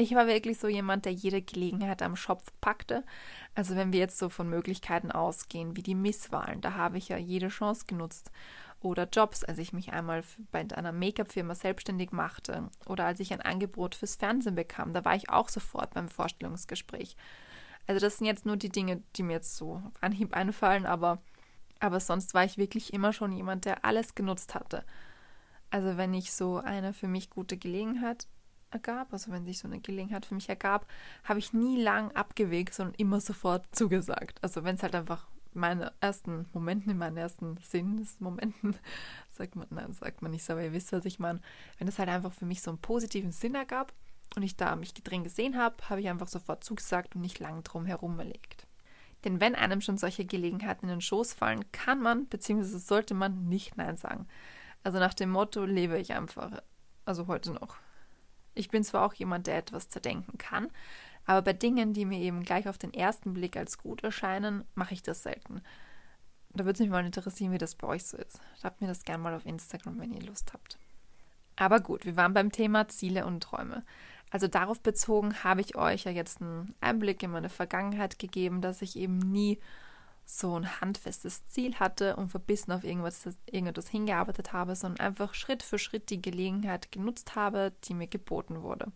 Ich 0.01 0.15
war 0.15 0.29
wirklich 0.29 0.61
so 0.61 0.69
jemand, 0.69 1.07
der 1.07 1.13
jede 1.13 1.43
Gelegenheit 1.43 2.03
am 2.03 2.15
Schopf 2.15 2.53
packte. 2.61 3.05
Also 3.57 3.75
wenn 3.75 3.93
wir 3.93 3.99
jetzt 3.99 4.17
so 4.17 4.29
von 4.29 4.49
Möglichkeiten 4.49 5.11
ausgehen, 5.11 5.77
wie 5.77 5.83
die 5.83 5.97
Misswahlen, 5.97 6.61
da 6.61 6.75
habe 6.75 6.99
ich 6.99 7.09
ja 7.09 7.17
jede 7.17 7.49
Chance 7.49 7.85
genutzt. 7.89 8.31
Oder 8.81 9.09
Jobs, 9.09 9.43
als 9.43 9.59
ich 9.59 9.73
mich 9.73 9.93
einmal 9.93 10.23
bei 10.53 10.65
einer 10.73 10.93
Make-up-Firma 10.93 11.57
selbstständig 11.57 12.13
machte. 12.13 12.71
Oder 12.87 13.07
als 13.07 13.19
ich 13.19 13.33
ein 13.33 13.41
Angebot 13.41 13.97
fürs 13.97 14.15
Fernsehen 14.15 14.55
bekam, 14.55 14.93
da 14.93 15.05
war 15.05 15.17
ich 15.17 15.31
auch 15.31 15.49
sofort 15.49 15.95
beim 15.95 16.09
Vorstellungsgespräch. 16.09 17.17
Also 17.89 18.01
das 18.01 18.19
sind 18.19 18.29
jetzt 18.29 18.47
nur 18.47 18.57
die 18.57 18.69
Dinge, 18.69 19.03
die 19.17 19.25
mir 19.25 19.33
jetzt 19.33 19.57
so 19.57 19.83
auf 19.85 20.01
Anhieb 20.01 20.33
einfallen, 20.33 20.87
aber, 20.87 21.21
aber 21.81 21.99
sonst 21.99 22.35
war 22.35 22.45
ich 22.45 22.57
wirklich 22.57 22.93
immer 22.93 23.13
schon 23.13 23.33
jemand, 23.33 23.65
der 23.65 23.85
alles 23.85 24.15
genutzt 24.15 24.55
hatte. 24.55 24.85
Also 25.71 25.97
wenn 25.97 26.15
ich 26.15 26.33
so 26.33 26.59
eine 26.59 26.93
für 26.93 27.09
mich 27.09 27.31
gute 27.31 27.57
Gelegenheit 27.57 28.29
ergab, 28.71 29.13
also 29.13 29.33
wenn 29.33 29.45
sich 29.45 29.59
so 29.59 29.69
eine 29.69 29.81
Gelegenheit 29.81 30.27
für 30.27 30.35
mich 30.35 30.49
ergab, 30.49 30.87
habe 31.25 31.39
ich 31.39 31.53
nie 31.53 31.81
lang 31.81 32.13
abgewegt, 32.13 32.75
sondern 32.75 32.95
immer 32.97 33.21
sofort 33.21 33.65
zugesagt. 33.73 34.43
Also 34.43 34.65
wenn 34.65 34.77
es 34.77 34.83
halt 34.83 34.95
einfach 34.95 35.27
meine 35.55 35.93
ersten 36.01 36.47
Momenten, 36.53 36.93
in 36.93 36.99
meinen 36.99 37.17
ersten 37.17 37.57
Sinnesmomenten, 37.59 38.77
sagt 39.31 39.57
man, 39.57 39.67
nein, 39.71 39.93
sagt 39.93 40.23
man 40.23 40.31
nicht 40.31 40.49
aber 40.51 40.63
ihr 40.63 40.73
wisst, 40.73 40.93
was 40.93 41.05
ich 41.05 41.19
meine, 41.19 41.41
wenn 41.79 41.89
es 41.89 41.99
halt 41.99 42.09
einfach 42.09 42.33
für 42.33 42.47
mich 42.47 42.63
so 42.63 42.71
einen 42.71 42.81
positiven 42.81 43.33
Sinn 43.33 43.55
ergab 43.55 43.93
und 44.37 44.43
ich 44.43 44.57
da 44.57 44.77
mich 44.77 44.95
drin 44.95 45.25
gesehen 45.25 45.57
habe, 45.57 45.77
habe 45.89 46.01
ich 46.01 46.09
einfach 46.09 46.29
sofort 46.29 46.65
zugesagt 46.65 47.15
und 47.15 47.23
nicht 47.23 47.39
lang 47.39 47.63
drum 47.65 47.87
herum 47.87 48.15
überlegt. 48.15 48.67
Denn 49.25 49.41
wenn 49.41 49.55
einem 49.55 49.81
schon 49.81 49.99
solche 49.99 50.25
Gelegenheiten 50.25 50.87
in 50.87 50.91
den 50.91 51.01
Schoß 51.01 51.33
fallen, 51.33 51.71
kann 51.73 52.01
man, 52.01 52.29
beziehungsweise 52.29 52.79
sollte 52.79 53.15
man 53.15 53.49
nicht 53.49 53.77
Nein 53.77 53.97
sagen. 53.97 54.29
Also 54.85 54.99
nach 54.99 55.15
dem 55.15 55.31
Motto 55.31 55.65
lebe 55.65 55.99
ich 55.99 56.13
einfach, 56.13 56.63
also 57.05 57.27
heute 57.27 57.53
noch. 57.53 57.77
Ich 58.59 58.71
bin 58.71 58.83
zwar 58.85 59.05
auch 59.05 59.15
jemand, 59.15 59.47
der 59.47 59.57
etwas 59.57 59.89
zerdenken 59.89 60.37
kann, 60.37 60.69
aber 61.25 61.43
bei 61.43 61.53
Dingen, 61.53 61.93
die 61.93 62.05
mir 62.05 62.19
eben 62.19 62.43
gleich 62.43 62.69
auf 62.69 62.79
den 62.79 62.93
ersten 62.93 63.35
Blick 63.35 63.57
als 63.57 63.79
gut 63.79 64.03
erscheinen, 64.03 64.65
mache 64.75 64.95
ich 64.95 65.03
das 65.03 65.23
selten. 65.23 65.63
Da 66.55 66.65
würde 66.65 66.73
es 66.73 66.81
mich 66.81 66.89
mal 66.89 67.05
interessieren, 67.05 67.53
wie 67.53 67.59
das 67.59 67.75
bei 67.75 67.87
euch 67.87 68.05
so 68.05 68.17
ist. 68.17 68.41
Schreibt 68.61 68.81
mir 68.81 68.89
das 68.89 69.05
gerne 69.05 69.23
mal 69.23 69.35
auf 69.35 69.47
Instagram, 69.47 70.01
wenn 70.01 70.13
ihr 70.13 70.23
Lust 70.23 70.53
habt. 70.53 70.79
Aber 71.55 71.81
gut, 71.81 72.05
wir 72.05 72.17
waren 72.17 72.35
beim 72.35 72.51
Thema 72.51 72.89
Ziele 72.89 73.27
und 73.27 73.43
Träume. 73.43 73.85
Also 74.31 74.49
darauf 74.49 74.81
bezogen 74.81 75.45
habe 75.45 75.61
ich 75.61 75.77
euch 75.77 76.05
ja 76.05 76.11
jetzt 76.11 76.41
einen 76.41 76.75
Einblick 76.81 77.23
in 77.23 77.31
meine 77.31 77.49
Vergangenheit 77.49 78.19
gegeben, 78.19 78.61
dass 78.61 78.83
ich 78.83 78.97
eben 78.97 79.19
nie 79.19 79.59
so 80.31 80.59
ein 80.59 80.81
handfestes 80.83 81.47
Ziel 81.47 81.77
hatte 81.77 82.17
und 82.17 82.29
verbissen 82.29 82.71
auf 82.73 82.85
irgendwas, 82.85 83.27
irgendetwas 83.47 83.89
hingearbeitet 83.89 84.53
habe, 84.53 84.77
sondern 84.77 85.07
einfach 85.07 85.33
Schritt 85.33 85.63
für 85.63 85.79
Schritt 85.79 86.11
die 86.11 86.21
Gelegenheit 86.21 86.93
genutzt 86.93 87.35
habe, 87.35 87.73
die 87.85 87.95
mir 87.95 88.09
geboten 88.09 88.63
wurde. 88.63 88.93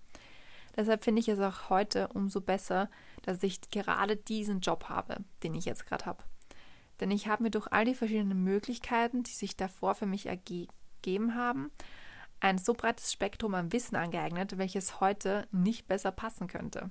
Deshalb 0.76 1.02
finde 1.04 1.20
ich 1.20 1.28
es 1.28 1.40
auch 1.40 1.70
heute 1.70 2.08
umso 2.08 2.42
besser, 2.42 2.90
dass 3.22 3.42
ich 3.42 3.62
gerade 3.70 4.16
diesen 4.16 4.60
Job 4.60 4.90
habe, 4.90 5.16
den 5.42 5.54
ich 5.54 5.64
jetzt 5.64 5.86
gerade 5.86 6.04
habe. 6.04 6.22
Denn 7.00 7.10
ich 7.10 7.28
habe 7.28 7.44
mir 7.44 7.50
durch 7.50 7.66
all 7.72 7.86
die 7.86 7.94
verschiedenen 7.94 8.44
Möglichkeiten, 8.44 9.22
die 9.22 9.32
sich 9.32 9.56
davor 9.56 9.94
für 9.94 10.06
mich 10.06 10.26
ergeben 10.26 11.34
haben, 11.34 11.70
ein 12.40 12.58
so 12.58 12.74
breites 12.74 13.10
Spektrum 13.10 13.54
an 13.54 13.72
Wissen 13.72 13.96
angeeignet, 13.96 14.58
welches 14.58 15.00
heute 15.00 15.46
nicht 15.50 15.86
besser 15.88 16.12
passen 16.12 16.46
könnte. 16.46 16.90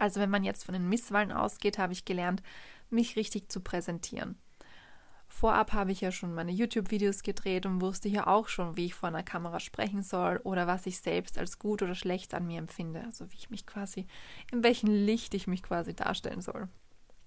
Also 0.00 0.18
wenn 0.20 0.30
man 0.30 0.44
jetzt 0.44 0.64
von 0.64 0.72
den 0.72 0.88
Misswahlen 0.88 1.30
ausgeht, 1.30 1.78
habe 1.78 1.92
ich 1.92 2.06
gelernt, 2.06 2.42
mich 2.88 3.16
richtig 3.16 3.50
zu 3.50 3.60
präsentieren. 3.60 4.38
Vorab 5.28 5.72
habe 5.72 5.92
ich 5.92 6.00
ja 6.00 6.10
schon 6.10 6.34
meine 6.34 6.50
YouTube-Videos 6.50 7.22
gedreht 7.22 7.64
und 7.66 7.80
wusste 7.80 8.08
ja 8.08 8.26
auch 8.26 8.48
schon, 8.48 8.76
wie 8.76 8.86
ich 8.86 8.94
vor 8.94 9.10
einer 9.10 9.22
Kamera 9.22 9.60
sprechen 9.60 10.02
soll 10.02 10.40
oder 10.42 10.66
was 10.66 10.86
ich 10.86 11.00
selbst 11.00 11.38
als 11.38 11.58
gut 11.58 11.82
oder 11.82 11.94
schlecht 11.94 12.34
an 12.34 12.46
mir 12.46 12.58
empfinde. 12.58 13.02
Also 13.04 13.30
wie 13.30 13.36
ich 13.36 13.50
mich 13.50 13.66
quasi, 13.66 14.06
in 14.50 14.64
welchem 14.64 14.88
Licht 14.88 15.34
ich 15.34 15.46
mich 15.46 15.62
quasi 15.62 15.94
darstellen 15.94 16.40
soll. 16.40 16.68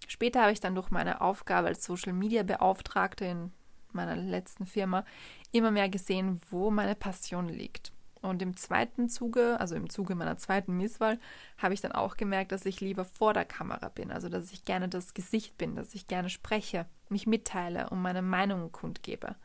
Später 0.07 0.41
habe 0.41 0.51
ich 0.51 0.59
dann 0.59 0.75
durch 0.75 0.89
meine 0.89 1.21
Aufgabe 1.21 1.67
als 1.67 1.85
Social 1.85 2.11
Media 2.11 2.43
Beauftragte 2.43 3.25
in 3.25 3.53
meiner 3.93 4.15
letzten 4.15 4.65
Firma 4.65 5.05
immer 5.51 5.71
mehr 5.71 5.89
gesehen, 5.89 6.41
wo 6.49 6.71
meine 6.71 6.95
Passion 6.95 7.47
liegt. 7.47 7.93
Und 8.23 8.41
im 8.41 8.55
zweiten 8.55 9.09
Zuge, 9.09 9.59
also 9.59 9.75
im 9.75 9.89
Zuge 9.89 10.15
meiner 10.15 10.37
zweiten 10.37 10.77
Misswahl, 10.77 11.19
habe 11.57 11.73
ich 11.73 11.81
dann 11.81 11.91
auch 11.91 12.15
gemerkt, 12.15 12.53
dass 12.53 12.65
ich 12.65 12.79
lieber 12.79 13.03
vor 13.03 13.33
der 13.33 13.43
Kamera 13.43 13.89
bin, 13.89 14.11
also 14.11 14.29
dass 14.29 14.53
ich 14.53 14.63
gerne 14.63 14.87
das 14.87 15.13
Gesicht 15.13 15.57
bin, 15.57 15.75
dass 15.75 15.93
ich 15.93 16.07
gerne 16.07 16.29
spreche, 16.29 16.85
mich 17.09 17.27
mitteile 17.27 17.89
und 17.89 18.01
meine 18.01 18.21
Meinungen 18.21 18.71
kundgebe. 18.71 19.35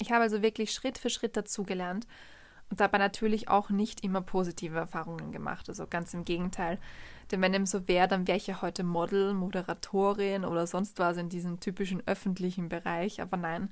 Ich 0.00 0.10
habe 0.10 0.22
also 0.22 0.40
wirklich 0.40 0.72
Schritt 0.72 0.96
für 0.96 1.10
Schritt 1.10 1.36
dazugelernt 1.36 2.06
und 2.70 2.80
dabei 2.80 2.96
natürlich 2.96 3.48
auch 3.48 3.68
nicht 3.68 4.02
immer 4.02 4.22
positive 4.22 4.78
Erfahrungen 4.78 5.30
gemacht. 5.30 5.68
Also 5.68 5.86
ganz 5.86 6.14
im 6.14 6.24
Gegenteil. 6.24 6.78
Denn 7.30 7.40
wenn 7.40 7.52
dem 7.52 7.66
so 7.66 7.88
wäre, 7.88 8.08
dann 8.08 8.26
wäre 8.26 8.36
ich 8.36 8.46
ja 8.46 8.62
heute 8.62 8.84
Model, 8.84 9.34
Moderatorin 9.34 10.44
oder 10.44 10.66
sonst 10.66 10.98
was 10.98 11.16
in 11.16 11.28
diesem 11.28 11.60
typischen 11.60 12.02
öffentlichen 12.06 12.68
Bereich. 12.68 13.20
Aber 13.20 13.36
nein, 13.36 13.70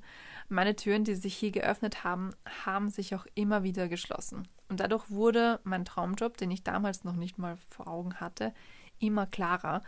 meine 0.49 0.75
Türen, 0.75 1.03
die 1.03 1.15
sich 1.15 1.35
hier 1.35 1.51
geöffnet 1.51 2.03
haben, 2.03 2.31
haben 2.65 2.89
sich 2.89 3.15
auch 3.15 3.25
immer 3.35 3.63
wieder 3.63 3.87
geschlossen. 3.87 4.47
Und 4.69 4.79
dadurch 4.79 5.09
wurde 5.09 5.59
mein 5.63 5.85
Traumjob, 5.85 6.37
den 6.37 6.51
ich 6.51 6.63
damals 6.63 7.03
noch 7.03 7.15
nicht 7.15 7.37
mal 7.37 7.57
vor 7.69 7.87
Augen 7.87 8.15
hatte, 8.15 8.53
immer 8.99 9.27
klarer. 9.27 9.81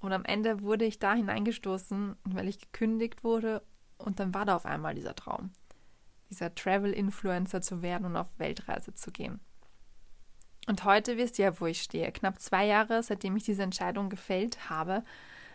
Und 0.00 0.12
am 0.12 0.24
Ende 0.24 0.62
wurde 0.62 0.84
ich 0.84 0.98
da 0.98 1.14
hineingestoßen, 1.14 2.16
weil 2.24 2.48
ich 2.48 2.58
gekündigt 2.58 3.22
wurde 3.24 3.62
und 3.98 4.20
dann 4.20 4.34
war 4.34 4.44
da 4.44 4.56
auf 4.56 4.66
einmal 4.66 4.94
dieser 4.94 5.14
Traum, 5.14 5.50
dieser 6.30 6.54
Travel-Influencer 6.54 7.60
zu 7.60 7.82
werden 7.82 8.06
und 8.06 8.16
auf 8.16 8.28
Weltreise 8.38 8.94
zu 8.94 9.12
gehen. 9.12 9.40
Und 10.68 10.84
heute 10.84 11.16
wisst 11.16 11.38
ihr 11.38 11.46
ja, 11.46 11.60
wo 11.60 11.66
ich 11.66 11.82
stehe. 11.82 12.12
Knapp 12.12 12.40
zwei 12.40 12.66
Jahre, 12.66 13.02
seitdem 13.02 13.36
ich 13.36 13.42
diese 13.42 13.62
Entscheidung 13.62 14.08
gefällt 14.08 14.70
habe, 14.70 15.02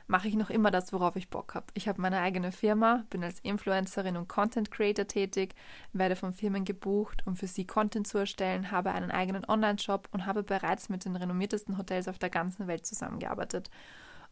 mache 0.07 0.27
ich 0.27 0.35
noch 0.35 0.49
immer 0.49 0.71
das, 0.71 0.93
worauf 0.93 1.15
ich 1.15 1.29
Bock 1.29 1.53
habe. 1.53 1.67
Ich 1.73 1.87
habe 1.87 2.01
meine 2.01 2.19
eigene 2.19 2.51
Firma, 2.51 3.03
bin 3.09 3.23
als 3.23 3.39
Influencerin 3.41 4.17
und 4.17 4.27
Content 4.27 4.71
Creator 4.71 5.05
tätig, 5.07 5.53
werde 5.93 6.15
von 6.15 6.33
Firmen 6.33 6.63
gebucht, 6.65 7.23
um 7.25 7.35
für 7.35 7.47
sie 7.47 7.65
Content 7.65 8.07
zu 8.07 8.17
erstellen, 8.17 8.71
habe 8.71 8.91
einen 8.91 9.11
eigenen 9.11 9.47
Online-Shop 9.47 10.07
und 10.11 10.25
habe 10.25 10.43
bereits 10.43 10.89
mit 10.89 11.05
den 11.05 11.15
renommiertesten 11.15 11.77
Hotels 11.77 12.07
auf 12.07 12.19
der 12.19 12.29
ganzen 12.29 12.67
Welt 12.67 12.85
zusammengearbeitet. 12.85 13.69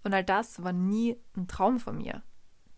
Und 0.04 0.14
all 0.14 0.24
das 0.24 0.64
war 0.64 0.74
nie 0.74 1.18
ein 1.36 1.48
Traum 1.48 1.80
von 1.80 1.98
mir, 1.98 2.22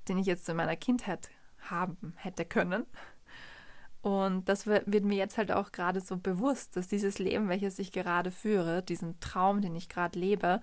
den 0.07 0.17
ich 0.17 0.25
jetzt 0.25 0.49
in 0.49 0.55
meiner 0.55 0.75
Kindheit 0.75 1.29
haben 1.59 2.13
hätte 2.15 2.45
können. 2.45 2.85
Und 4.01 4.47
das 4.47 4.67
wird 4.67 5.03
mir 5.03 5.17
jetzt 5.17 5.37
halt 5.37 5.51
auch 5.51 5.71
gerade 5.71 6.01
so 6.01 6.17
bewusst, 6.17 6.77
dass 6.77 6.87
dieses 6.87 7.19
Leben, 7.19 7.49
welches 7.49 7.79
ich 7.79 7.91
gerade 7.91 8.31
führe, 8.31 8.83
diesen 8.83 9.19
Traum, 9.19 9.61
den 9.61 9.75
ich 9.75 9.89
gerade 9.89 10.17
lebe, 10.17 10.61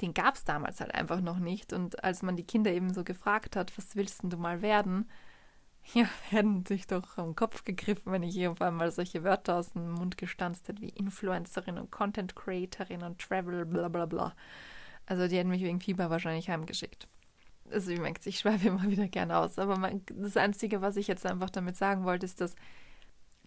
den 0.00 0.14
gab 0.14 0.34
es 0.34 0.44
damals 0.44 0.80
halt 0.80 0.94
einfach 0.94 1.20
noch 1.20 1.38
nicht. 1.38 1.72
Und 1.72 2.04
als 2.04 2.22
man 2.22 2.36
die 2.36 2.44
Kinder 2.44 2.72
eben 2.72 2.92
so 2.92 3.04
gefragt 3.04 3.56
hat, 3.56 3.76
was 3.78 3.96
willst 3.96 4.22
denn 4.22 4.30
du 4.30 4.36
mal 4.36 4.62
werden? 4.62 5.08
Ja, 5.94 6.08
werden 6.32 6.66
sich 6.66 6.88
doch 6.88 7.16
am 7.16 7.36
Kopf 7.36 7.62
gegriffen, 7.62 8.10
wenn 8.10 8.24
ich 8.24 8.34
hier 8.34 8.50
auf 8.50 8.60
einmal 8.60 8.90
solche 8.90 9.22
Wörter 9.22 9.54
aus 9.54 9.72
dem 9.72 9.92
Mund 9.92 10.18
gestanzt 10.18 10.66
hätte, 10.66 10.82
wie 10.82 10.88
Influencerin 10.88 11.78
und 11.78 11.92
Content 11.92 12.34
Creatorin 12.34 13.04
und 13.04 13.20
Travel, 13.20 13.64
bla 13.64 13.86
bla 13.88 14.06
bla. 14.06 14.34
Also 15.06 15.28
die 15.28 15.36
hätten 15.38 15.50
mich 15.50 15.62
wegen 15.62 15.80
Fieber 15.80 16.10
wahrscheinlich 16.10 16.50
heimgeschickt. 16.50 17.06
Also 17.70 17.90
ihr 17.90 18.00
merkt, 18.00 18.26
ich 18.26 18.38
schweife 18.38 18.68
immer 18.68 18.84
wieder 18.90 19.08
gerne 19.08 19.38
aus. 19.38 19.58
Aber 19.58 19.78
mein, 19.78 20.02
das 20.12 20.36
Einzige, 20.36 20.80
was 20.82 20.96
ich 20.96 21.06
jetzt 21.06 21.26
einfach 21.26 21.50
damit 21.50 21.76
sagen 21.76 22.04
wollte, 22.04 22.26
ist, 22.26 22.40
dass, 22.40 22.54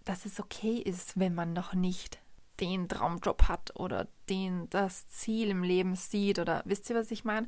dass 0.06 0.26
es 0.26 0.40
okay 0.40 0.78
ist, 0.78 1.20
wenn 1.20 1.36
man 1.36 1.54
noch 1.54 1.74
nicht 1.74 2.20
den 2.60 2.90
Traumjob 2.90 3.44
hat 3.48 3.80
oder 3.80 4.08
den 4.30 4.70
das 4.70 5.08
Ziel 5.08 5.50
im 5.50 5.64
Leben 5.64 5.96
sieht 5.96 6.40
oder 6.40 6.62
wisst 6.66 6.90
ihr, 6.90 6.96
was 6.96 7.12
ich 7.12 7.24
meine? 7.24 7.48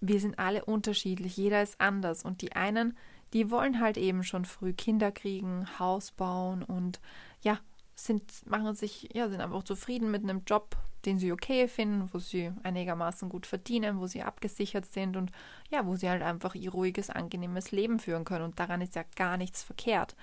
Wir 0.00 0.18
sind 0.18 0.38
alle 0.38 0.64
unterschiedlich, 0.64 1.36
jeder 1.36 1.62
ist 1.62 1.80
anders 1.80 2.24
und 2.24 2.42
die 2.42 2.52
einen, 2.54 2.96
die 3.32 3.50
wollen 3.50 3.80
halt 3.80 3.96
eben 3.96 4.24
schon 4.24 4.44
früh 4.44 4.72
Kinder 4.72 5.12
kriegen, 5.12 5.66
Haus 5.78 6.10
bauen 6.10 6.64
und 6.64 7.00
ja, 7.42 7.60
sind 7.94 8.24
machen 8.46 8.74
sich 8.74 9.10
ja, 9.14 9.28
sind 9.28 9.40
einfach 9.40 9.62
zufrieden 9.62 10.10
mit 10.10 10.22
einem 10.22 10.42
Job, 10.44 10.76
den 11.04 11.18
sie 11.18 11.32
okay 11.32 11.68
finden, 11.68 12.08
wo 12.12 12.18
sie 12.18 12.52
einigermaßen 12.62 13.28
gut 13.28 13.46
verdienen, 13.46 14.00
wo 14.00 14.06
sie 14.06 14.22
abgesichert 14.22 14.86
sind 14.86 15.16
und 15.16 15.32
ja, 15.70 15.86
wo 15.86 15.96
sie 15.96 16.08
halt 16.08 16.22
einfach 16.22 16.54
ihr 16.54 16.70
ruhiges, 16.70 17.10
angenehmes 17.10 17.72
Leben 17.72 17.98
führen 17.98 18.24
können 18.24 18.44
und 18.44 18.60
daran 18.60 18.80
ist 18.80 18.94
ja 18.94 19.04
gar 19.16 19.36
nichts 19.36 19.62
verkehrt. 19.62 20.14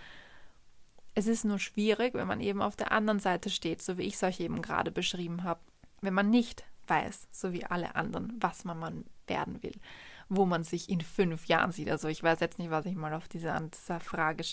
Es 1.15 1.27
ist 1.27 1.43
nur 1.43 1.59
schwierig, 1.59 2.13
wenn 2.13 2.27
man 2.27 2.39
eben 2.39 2.62
auf 2.62 2.75
der 2.75 2.91
anderen 2.91 3.19
Seite 3.19 3.50
steht, 3.50 3.81
so 3.81 3.98
wie 3.98 4.03
ich 4.03 4.13
es 4.13 4.24
euch 4.24 4.39
eben 4.39 4.62
gerade 4.62 4.91
beschrieben 4.91 5.43
habe. 5.43 5.59
Wenn 6.01 6.13
man 6.13 6.29
nicht 6.29 6.63
weiß, 6.88 7.27
so 7.31 7.51
wie 7.53 7.65
alle 7.65 7.95
anderen, 7.95 8.33
was 8.39 8.63
man, 8.63 9.05
werden 9.27 9.62
will, 9.62 9.75
wo 10.27 10.45
man 10.45 10.63
sich 10.63 10.89
in 10.89 11.01
fünf 11.01 11.45
Jahren 11.45 11.71
sieht. 11.71 11.89
Also 11.89 12.07
ich 12.07 12.24
weiß 12.24 12.39
jetzt 12.39 12.57
nicht, 12.59 12.71
was 12.71 12.86
ich 12.86 12.95
mal 12.95 13.13
auf 13.13 13.27
diese 13.27 13.55
Frage, 14.00 14.43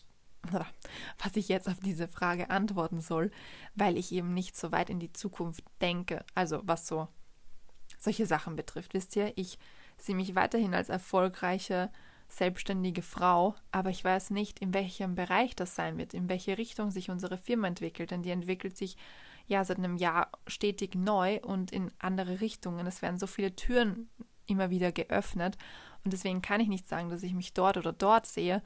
was 1.22 1.36
ich 1.36 1.48
jetzt 1.48 1.68
auf 1.68 1.80
diese 1.80 2.08
Frage 2.08 2.50
antworten 2.50 3.00
soll, 3.00 3.30
weil 3.74 3.96
ich 3.96 4.12
eben 4.12 4.34
nicht 4.34 4.56
so 4.56 4.72
weit 4.72 4.90
in 4.90 5.00
die 5.00 5.12
Zukunft 5.12 5.64
denke. 5.80 6.24
Also 6.34 6.60
was 6.64 6.86
so 6.86 7.08
solche 7.98 8.26
Sachen 8.26 8.56
betrifft. 8.56 8.94
Wisst 8.94 9.16
ihr, 9.16 9.32
ich 9.36 9.58
sehe 9.96 10.14
mich 10.14 10.34
weiterhin 10.34 10.74
als 10.74 10.88
erfolgreiche 10.88 11.90
selbstständige 12.28 13.02
Frau, 13.02 13.54
aber 13.70 13.90
ich 13.90 14.02
weiß 14.02 14.30
nicht, 14.30 14.58
in 14.58 14.74
welchem 14.74 15.14
Bereich 15.14 15.54
das 15.54 15.74
sein 15.74 15.96
wird, 15.96 16.12
in 16.12 16.28
welche 16.28 16.58
Richtung 16.58 16.90
sich 16.90 17.08
unsere 17.08 17.38
Firma 17.38 17.68
entwickelt, 17.68 18.10
denn 18.10 18.22
die 18.22 18.30
entwickelt 18.30 18.76
sich 18.76 18.96
ja 19.46 19.64
seit 19.64 19.78
einem 19.78 19.96
Jahr 19.96 20.30
stetig 20.46 20.96
neu 20.96 21.40
und 21.40 21.70
in 21.70 21.92
andere 21.98 22.40
Richtungen. 22.40 22.86
Es 22.86 23.00
werden 23.00 23.18
so 23.18 23.28
viele 23.28 23.54
Türen 23.54 24.08
immer 24.46 24.70
wieder 24.70 24.90
geöffnet 24.90 25.56
und 26.04 26.12
deswegen 26.12 26.42
kann 26.42 26.60
ich 26.60 26.68
nicht 26.68 26.88
sagen, 26.88 27.10
dass 27.10 27.22
ich 27.22 27.34
mich 27.34 27.54
dort 27.54 27.76
oder 27.76 27.92
dort 27.92 28.26
sehe, 28.26 28.62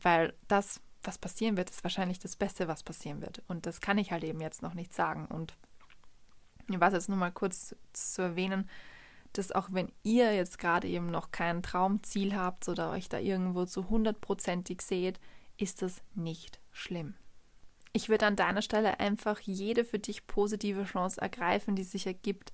weil 0.00 0.34
das, 0.48 0.80
was 1.06 1.18
passieren 1.18 1.56
wird, 1.56 1.70
ist 1.70 1.84
wahrscheinlich 1.84 2.18
das 2.18 2.36
Beste, 2.36 2.68
was 2.68 2.82
passieren 2.82 3.20
wird 3.20 3.42
und 3.48 3.66
das 3.66 3.80
kann 3.80 3.98
ich 3.98 4.12
halt 4.12 4.24
eben 4.24 4.40
jetzt 4.40 4.62
noch 4.62 4.74
nicht 4.74 4.92
sagen 4.92 5.26
und 5.26 5.54
ich 6.70 6.80
weiß 6.80 6.92
jetzt 6.94 7.08
nur 7.08 7.18
mal 7.18 7.32
kurz 7.32 7.74
zu 7.92 8.22
erwähnen, 8.22 8.68
dass 9.34 9.52
auch 9.52 9.68
wenn 9.72 9.92
ihr 10.02 10.34
jetzt 10.34 10.58
gerade 10.58 10.88
eben 10.88 11.10
noch 11.10 11.30
kein 11.30 11.62
Traumziel 11.62 12.34
habt 12.36 12.68
oder 12.68 12.90
euch 12.90 13.08
da 13.08 13.18
irgendwo 13.18 13.66
zu 13.66 13.88
hundertprozentig 13.90 14.80
seht, 14.80 15.20
ist 15.56 15.82
das 15.82 16.02
nicht 16.14 16.60
schlimm. 16.72 17.14
Ich 17.92 18.08
würde 18.08 18.26
an 18.26 18.36
deiner 18.36 18.62
Stelle 18.62 18.98
einfach 18.98 19.40
jede 19.40 19.84
für 19.84 19.98
dich 19.98 20.26
positive 20.26 20.84
Chance 20.84 21.20
ergreifen, 21.20 21.76
die 21.76 21.84
sich 21.84 22.06
ergibt. 22.06 22.52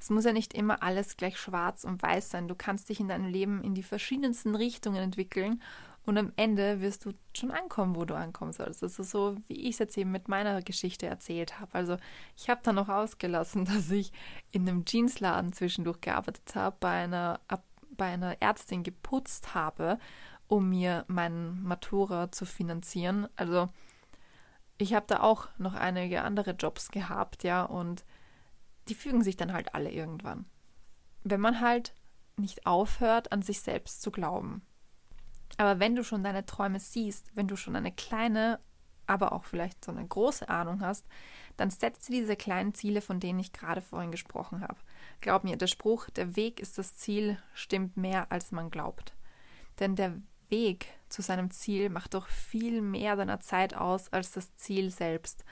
Es 0.00 0.10
muss 0.10 0.24
ja 0.24 0.32
nicht 0.32 0.54
immer 0.54 0.82
alles 0.82 1.16
gleich 1.16 1.38
schwarz 1.38 1.84
und 1.84 2.02
weiß 2.02 2.30
sein. 2.30 2.48
Du 2.48 2.54
kannst 2.54 2.88
dich 2.88 3.00
in 3.00 3.08
deinem 3.08 3.26
Leben 3.26 3.62
in 3.62 3.74
die 3.74 3.82
verschiedensten 3.82 4.54
Richtungen 4.54 5.02
entwickeln 5.02 5.62
und 6.06 6.18
am 6.18 6.32
Ende 6.36 6.80
wirst 6.80 7.04
du 7.04 7.12
schon 7.36 7.50
ankommen, 7.50 7.94
wo 7.94 8.04
du 8.04 8.16
ankommen 8.16 8.52
sollst. 8.52 8.82
Das 8.82 8.98
ist 8.98 9.10
so, 9.10 9.36
wie 9.48 9.60
ich 9.68 9.74
es 9.74 9.78
jetzt 9.78 9.98
eben 9.98 10.10
mit 10.10 10.28
meiner 10.28 10.62
Geschichte 10.62 11.06
erzählt 11.06 11.60
habe. 11.60 11.74
Also 11.74 11.96
ich 12.36 12.48
habe 12.48 12.60
da 12.62 12.72
noch 12.72 12.88
ausgelassen, 12.88 13.64
dass 13.66 13.90
ich 13.90 14.12
in 14.50 14.68
einem 14.68 14.84
Jeansladen 14.86 15.52
zwischendurch 15.52 16.00
gearbeitet 16.00 16.54
habe, 16.54 16.76
bei 16.80 17.04
einer, 17.04 17.40
bei 17.96 18.06
einer 18.06 18.40
Ärztin 18.40 18.82
geputzt 18.82 19.54
habe, 19.54 19.98
um 20.48 20.70
mir 20.70 21.04
meinen 21.06 21.62
Matura 21.62 22.32
zu 22.32 22.46
finanzieren. 22.46 23.28
Also 23.36 23.68
ich 24.78 24.94
habe 24.94 25.06
da 25.06 25.20
auch 25.20 25.48
noch 25.58 25.74
einige 25.74 26.22
andere 26.22 26.52
Jobs 26.52 26.90
gehabt, 26.90 27.44
ja, 27.44 27.62
und 27.62 28.04
die 28.88 28.94
fügen 28.94 29.22
sich 29.22 29.36
dann 29.36 29.52
halt 29.52 29.74
alle 29.74 29.90
irgendwann. 29.90 30.46
Wenn 31.22 31.40
man 31.40 31.60
halt 31.60 31.94
nicht 32.36 32.66
aufhört, 32.66 33.30
an 33.32 33.42
sich 33.42 33.60
selbst 33.60 34.00
zu 34.00 34.10
glauben. 34.10 34.62
Aber 35.60 35.78
wenn 35.78 35.94
du 35.94 36.02
schon 36.02 36.24
deine 36.24 36.46
Träume 36.46 36.80
siehst, 36.80 37.36
wenn 37.36 37.46
du 37.46 37.54
schon 37.54 37.76
eine 37.76 37.92
kleine, 37.92 38.60
aber 39.06 39.34
auch 39.34 39.44
vielleicht 39.44 39.84
so 39.84 39.92
eine 39.92 40.06
große 40.06 40.48
Ahnung 40.48 40.80
hast, 40.80 41.04
dann 41.58 41.68
setze 41.68 42.10
diese 42.10 42.34
kleinen 42.34 42.72
Ziele, 42.72 43.02
von 43.02 43.20
denen 43.20 43.40
ich 43.40 43.52
gerade 43.52 43.82
vorhin 43.82 44.10
gesprochen 44.10 44.62
habe. 44.62 44.80
Glaub 45.20 45.44
mir, 45.44 45.58
der 45.58 45.66
Spruch, 45.66 46.08
der 46.08 46.34
Weg 46.34 46.60
ist 46.60 46.78
das 46.78 46.96
Ziel, 46.96 47.36
stimmt 47.52 47.98
mehr, 47.98 48.32
als 48.32 48.52
man 48.52 48.70
glaubt. 48.70 49.12
Denn 49.80 49.96
der 49.96 50.14
Weg 50.48 50.86
zu 51.10 51.20
seinem 51.20 51.50
Ziel 51.50 51.90
macht 51.90 52.14
doch 52.14 52.28
viel 52.28 52.80
mehr 52.80 53.16
deiner 53.16 53.40
Zeit 53.40 53.74
aus 53.74 54.10
als 54.14 54.30
das 54.30 54.56
Ziel 54.56 54.90
selbst. 54.90 55.44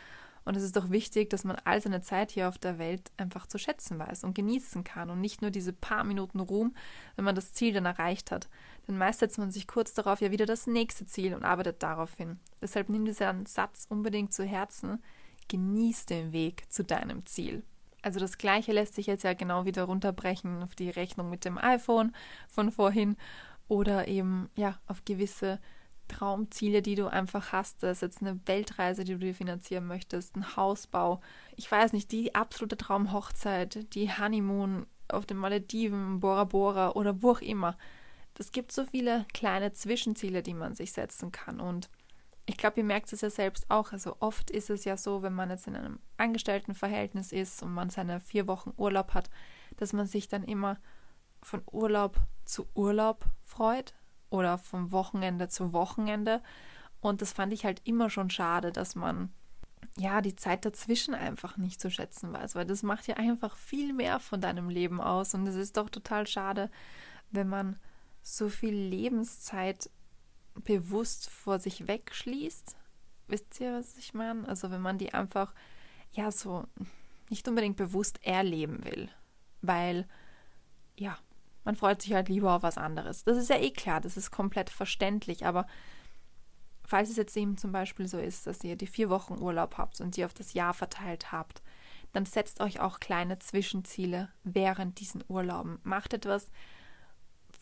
Und 0.46 0.56
es 0.56 0.62
ist 0.62 0.76
doch 0.76 0.88
wichtig, 0.88 1.28
dass 1.28 1.44
man 1.44 1.56
all 1.64 1.82
seine 1.82 2.00
Zeit 2.00 2.30
hier 2.30 2.48
auf 2.48 2.56
der 2.56 2.78
Welt 2.78 3.12
einfach 3.18 3.46
zu 3.46 3.58
schätzen 3.58 3.98
weiß 3.98 4.24
und 4.24 4.34
genießen 4.34 4.82
kann 4.84 5.10
und 5.10 5.20
nicht 5.20 5.42
nur 5.42 5.50
diese 5.50 5.74
paar 5.74 6.04
Minuten 6.04 6.40
Ruhm, 6.40 6.74
wenn 7.16 7.26
man 7.26 7.34
das 7.34 7.52
Ziel 7.52 7.74
dann 7.74 7.84
erreicht 7.84 8.30
hat. 8.30 8.48
Denn 8.88 8.97
meist 8.97 9.21
setzt 9.21 9.38
man 9.38 9.50
sich 9.50 9.66
kurz 9.66 9.92
darauf 9.92 10.21
ja 10.23 10.30
wieder 10.30 10.47
das 10.47 10.66
nächste 10.66 11.07
Ziel 11.07 11.35
und 11.35 11.45
arbeitet 11.45 11.83
darauf 11.83 12.14
hin. 12.14 12.40
Deshalb 12.62 12.88
nimm 12.88 13.04
diesen 13.04 13.45
Satz 13.47 13.87
unbedingt 13.88 14.33
zu 14.33 14.45
Herzen, 14.45 15.02
genieß 15.49 16.07
den 16.07 16.33
Weg 16.33 16.73
zu 16.73 16.83
deinem 16.83 17.26
Ziel. 17.26 17.62
Also 18.02 18.18
das 18.18 18.38
gleiche 18.38 18.73
lässt 18.73 18.95
sich 18.95 19.07
jetzt 19.07 19.25
ja 19.25 19.35
genau 19.35 19.66
wieder 19.66 19.85
runterbrechen 19.85 20.62
auf 20.62 20.75
die 20.75 20.90
Rechnung 20.90 21.28
mit 21.30 21.45
dem 21.45 21.59
iPhone 21.59 22.14
von 22.49 22.73
vorhin 22.73 23.16
oder 23.68 24.09
eben 24.09 24.49
ja 24.57 24.78
auf 24.87 25.04
gewisse 25.04 25.61
Traumziele, 26.07 26.80
die 26.80 26.95
du 26.95 27.09
einfach 27.09 27.52
hast. 27.52 27.83
Das 27.83 27.99
ist 27.99 28.02
jetzt 28.02 28.23
eine 28.23 28.40
Weltreise, 28.47 29.04
die 29.04 29.12
du 29.12 29.18
dir 29.18 29.35
finanzieren 29.35 29.87
möchtest, 29.87 30.37
ein 30.37 30.57
Hausbau. 30.57 31.21
Ich 31.57 31.71
weiß 31.71 31.92
nicht, 31.92 32.11
die 32.12 32.35
absolute 32.35 32.78
Traumhochzeit, 32.78 33.95
die 33.95 34.11
Honeymoon 34.11 34.87
auf 35.09 35.26
den 35.26 35.37
Malediven, 35.37 36.21
Bora 36.21 36.45
Bora 36.45 36.92
oder 36.92 37.23
wo 37.23 37.33
auch 37.33 37.40
immer. 37.42 37.76
Es 38.38 38.52
gibt 38.52 38.73
so 38.73 38.85
viele 38.85 39.26
kleine 39.35 39.73
Zwischenziele, 39.73 40.42
die 40.42 40.54
man 40.54 40.75
sich 40.75 40.92
setzen 40.92 41.33
kann. 41.33 41.61
Und 41.61 41.90
ich 42.47 42.57
glaube, 42.57 42.78
ihr 42.78 42.85
merkt 42.85 43.12
es 43.12 43.21
ja 43.21 43.30
selbst 43.30 43.71
auch. 43.71 43.92
Also 43.92 44.16
oft 44.21 44.50
ist 44.50 44.71
es 44.71 44.85
ja 44.85 44.97
so, 44.97 45.23
wenn 45.23 45.35
man 45.35 45.50
jetzt 45.50 45.66
in 45.66 45.76
einem 45.76 45.99
Angestelltenverhältnis 46.16 47.33
ist 47.33 47.62
und 47.62 47.75
man 47.75 47.90
seine 47.90 48.21
vier 48.21 48.47
Wochen 48.47 48.73
Urlaub 48.76 49.12
hat, 49.12 49.28
dass 49.76 49.92
man 49.92 50.07
sich 50.07 50.28
dann 50.28 50.45
immer 50.45 50.78
von 51.42 51.62
Urlaub 51.71 52.16
zu 52.45 52.66
Urlaub 52.75 53.25
freut 53.42 53.95
oder 54.30 54.57
vom 54.57 54.92
Wochenende 54.92 55.49
zu 55.49 55.73
Wochenende. 55.73 56.42
Und 57.00 57.23
das 57.23 57.33
fand 57.33 57.52
ich 57.52 57.64
halt 57.64 57.83
immer 57.85 58.09
schon 58.09 58.30
schade, 58.30 58.73
dass 58.73 58.95
man 58.95 59.33
ja 59.97 60.21
die 60.21 60.37
Zeit 60.37 60.64
dazwischen 60.64 61.14
einfach 61.14 61.57
nicht 61.57 61.80
zu 61.80 61.90
schätzen 61.90 62.33
weiß, 62.33 62.54
weil 62.54 62.66
das 62.66 62.83
macht 62.83 63.07
ja 63.09 63.16
einfach 63.16 63.57
viel 63.57 63.92
mehr 63.92 64.21
von 64.21 64.40
deinem 64.40 64.68
Leben 64.68 65.00
aus. 65.00 65.35
Und 65.35 65.47
es 65.47 65.54
ist 65.54 65.76
doch 65.76 65.90
total 65.90 66.26
schade, 66.26 66.71
wenn 67.30 67.49
man 67.49 67.76
so 68.37 68.49
viel 68.49 68.75
Lebenszeit 68.75 69.90
bewusst 70.54 71.30
vor 71.30 71.58
sich 71.58 71.88
wegschließt. 71.88 72.76
Wisst 73.28 73.61
ihr, 73.61 73.75
was 73.75 73.97
ich 73.97 74.14
meine? 74.14 74.47
Also 74.49 74.70
wenn 74.70 74.80
man 74.80 74.99
die 74.99 75.14
einfach 75.14 75.54
ja 76.12 76.30
so 76.30 76.66
nicht 77.30 77.47
unbedingt 77.47 77.76
bewusst 77.76 78.25
erleben 78.25 78.85
will, 78.85 79.08
weil 79.61 80.06
ja, 80.97 81.18
man 81.64 81.76
freut 81.76 82.02
sich 82.02 82.14
halt 82.14 82.28
lieber 82.28 82.54
auf 82.54 82.62
was 82.62 82.78
anderes. 82.78 83.25
Das 83.25 83.37
ist 83.37 83.50
ja 83.50 83.56
eh 83.56 83.70
klar, 83.70 84.00
das 84.00 84.16
ist 84.16 84.30
komplett 84.30 84.70
verständlich, 84.70 85.44
aber 85.44 85.66
falls 86.85 87.11
es 87.11 87.16
jetzt 87.16 87.37
eben 87.37 87.58
zum 87.58 87.73
Beispiel 87.73 88.08
so 88.08 88.18
ist, 88.18 88.47
dass 88.47 88.64
ihr 88.64 88.76
die 88.76 88.87
vier 88.87 89.11
Wochen 89.11 89.38
Urlaub 89.38 89.76
habt 89.76 90.00
und 90.00 90.14
sie 90.14 90.25
auf 90.25 90.32
das 90.32 90.54
Jahr 90.54 90.73
verteilt 90.73 91.30
habt, 91.32 91.62
dann 92.12 92.25
setzt 92.25 92.61
euch 92.61 92.80
auch 92.80 93.00
kleine 93.00 93.38
Zwischenziele 93.38 94.30
während 94.44 94.99
diesen 95.00 95.23
Urlauben. 95.28 95.78
Macht 95.82 96.14
etwas 96.14 96.50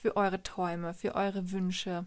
für 0.06 0.16
eure 0.16 0.40
Träume, 0.40 0.94
für 0.94 1.16
eure 1.16 1.50
Wünsche. 1.50 2.06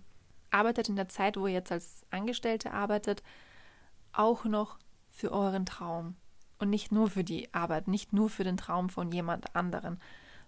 Arbeitet 0.51 0.88
in 0.88 0.96
der 0.96 1.10
Zeit, 1.10 1.36
wo 1.36 1.48
ihr 1.48 1.56
jetzt 1.56 1.70
als 1.74 2.06
Angestellte 2.12 2.72
arbeitet, 2.72 3.24
auch 4.13 4.46
noch 4.46 4.79
für 5.10 5.34
euren 5.34 5.65
Traum. 5.65 6.15
Und 6.60 6.70
nicht 6.70 6.94
nur 6.94 7.10
für 7.10 7.25
die 7.25 7.53
Arbeit, 7.53 7.89
nicht 7.89 8.13
nur 8.13 8.29
für 8.29 8.46
den 8.46 8.56
Traum 8.56 8.88
von 8.88 9.12
jemand 9.12 9.53
anderen, 9.53 10.00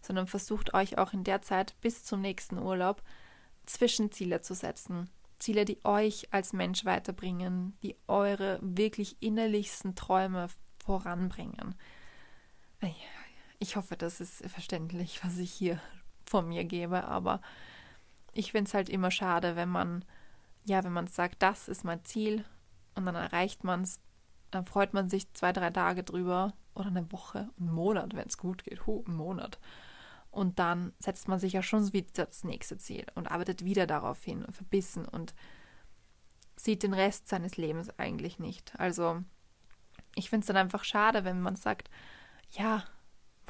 sondern 0.01 0.27
versucht 0.27 0.73
euch 0.73 0.97
auch 0.97 1.11
in 1.11 1.25
der 1.25 1.41
Zeit 1.41 1.75
bis 1.81 2.05
zum 2.05 2.21
nächsten 2.21 2.57
Urlaub 2.57 3.03
Zwischenziele 3.65 4.39
zu 4.39 4.55
setzen. 4.55 5.09
Ziele, 5.37 5.65
die 5.65 5.83
euch 5.83 6.33
als 6.33 6.53
Mensch 6.53 6.85
weiterbringen, 6.85 7.77
die 7.83 7.97
eure 8.07 8.59
wirklich 8.61 9.21
innerlichsten 9.21 9.93
Träume 9.95 10.47
voranbringen. 10.85 11.75
Ich 13.59 13.75
hoffe, 13.75 13.97
das 13.97 14.21
ist 14.21 14.41
verständlich, 14.49 15.21
was 15.25 15.37
ich 15.37 15.51
hier 15.51 15.81
von 16.31 16.47
mir 16.47 16.63
gebe, 16.63 17.03
aber 17.03 17.41
ich 18.33 18.51
finde 18.53 18.69
es 18.69 18.73
halt 18.73 18.89
immer 18.89 19.11
schade, 19.11 19.55
wenn 19.55 19.69
man, 19.69 20.05
ja, 20.65 20.83
wenn 20.83 20.93
man 20.93 21.07
sagt, 21.07 21.43
das 21.43 21.67
ist 21.67 21.83
mein 21.83 22.03
Ziel 22.05 22.45
und 22.95 23.05
dann 23.05 23.15
erreicht 23.15 23.63
man 23.63 23.81
es, 23.81 23.99
dann 24.49 24.65
freut 24.65 24.93
man 24.93 25.09
sich 25.09 25.31
zwei, 25.33 25.53
drei 25.53 25.69
Tage 25.69 26.03
drüber 26.03 26.53
oder 26.73 26.87
eine 26.87 27.11
Woche, 27.11 27.49
einen 27.59 27.71
Monat, 27.71 28.15
wenn 28.15 28.27
es 28.27 28.37
gut 28.37 28.63
geht, 28.63 28.85
huh, 28.85 29.03
einen 29.05 29.17
Monat. 29.17 29.59
Und 30.31 30.59
dann 30.59 30.93
setzt 30.99 31.27
man 31.27 31.39
sich 31.39 31.53
ja 31.53 31.61
schon 31.61 31.91
wieder 31.91 32.25
das 32.25 32.45
nächste 32.45 32.77
Ziel 32.77 33.05
und 33.15 33.29
arbeitet 33.29 33.65
wieder 33.65 33.85
darauf 33.85 34.23
hin, 34.23 34.45
verbissen 34.51 35.05
und 35.05 35.35
sieht 36.55 36.83
den 36.83 36.93
Rest 36.93 37.27
seines 37.27 37.57
Lebens 37.57 37.89
eigentlich 37.99 38.39
nicht. 38.39 38.73
Also 38.79 39.21
ich 40.15 40.29
finde 40.29 40.43
es 40.43 40.47
dann 40.47 40.57
einfach 40.57 40.85
schade, 40.85 41.25
wenn 41.25 41.41
man 41.41 41.57
sagt, 41.57 41.89
ja, 42.51 42.85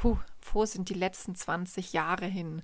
puh, 0.02 0.18
wo 0.52 0.66
sind 0.66 0.90
die 0.90 0.96
letzten 0.96 1.36
20 1.36 1.94
Jahre 1.94 2.26
hin? 2.26 2.64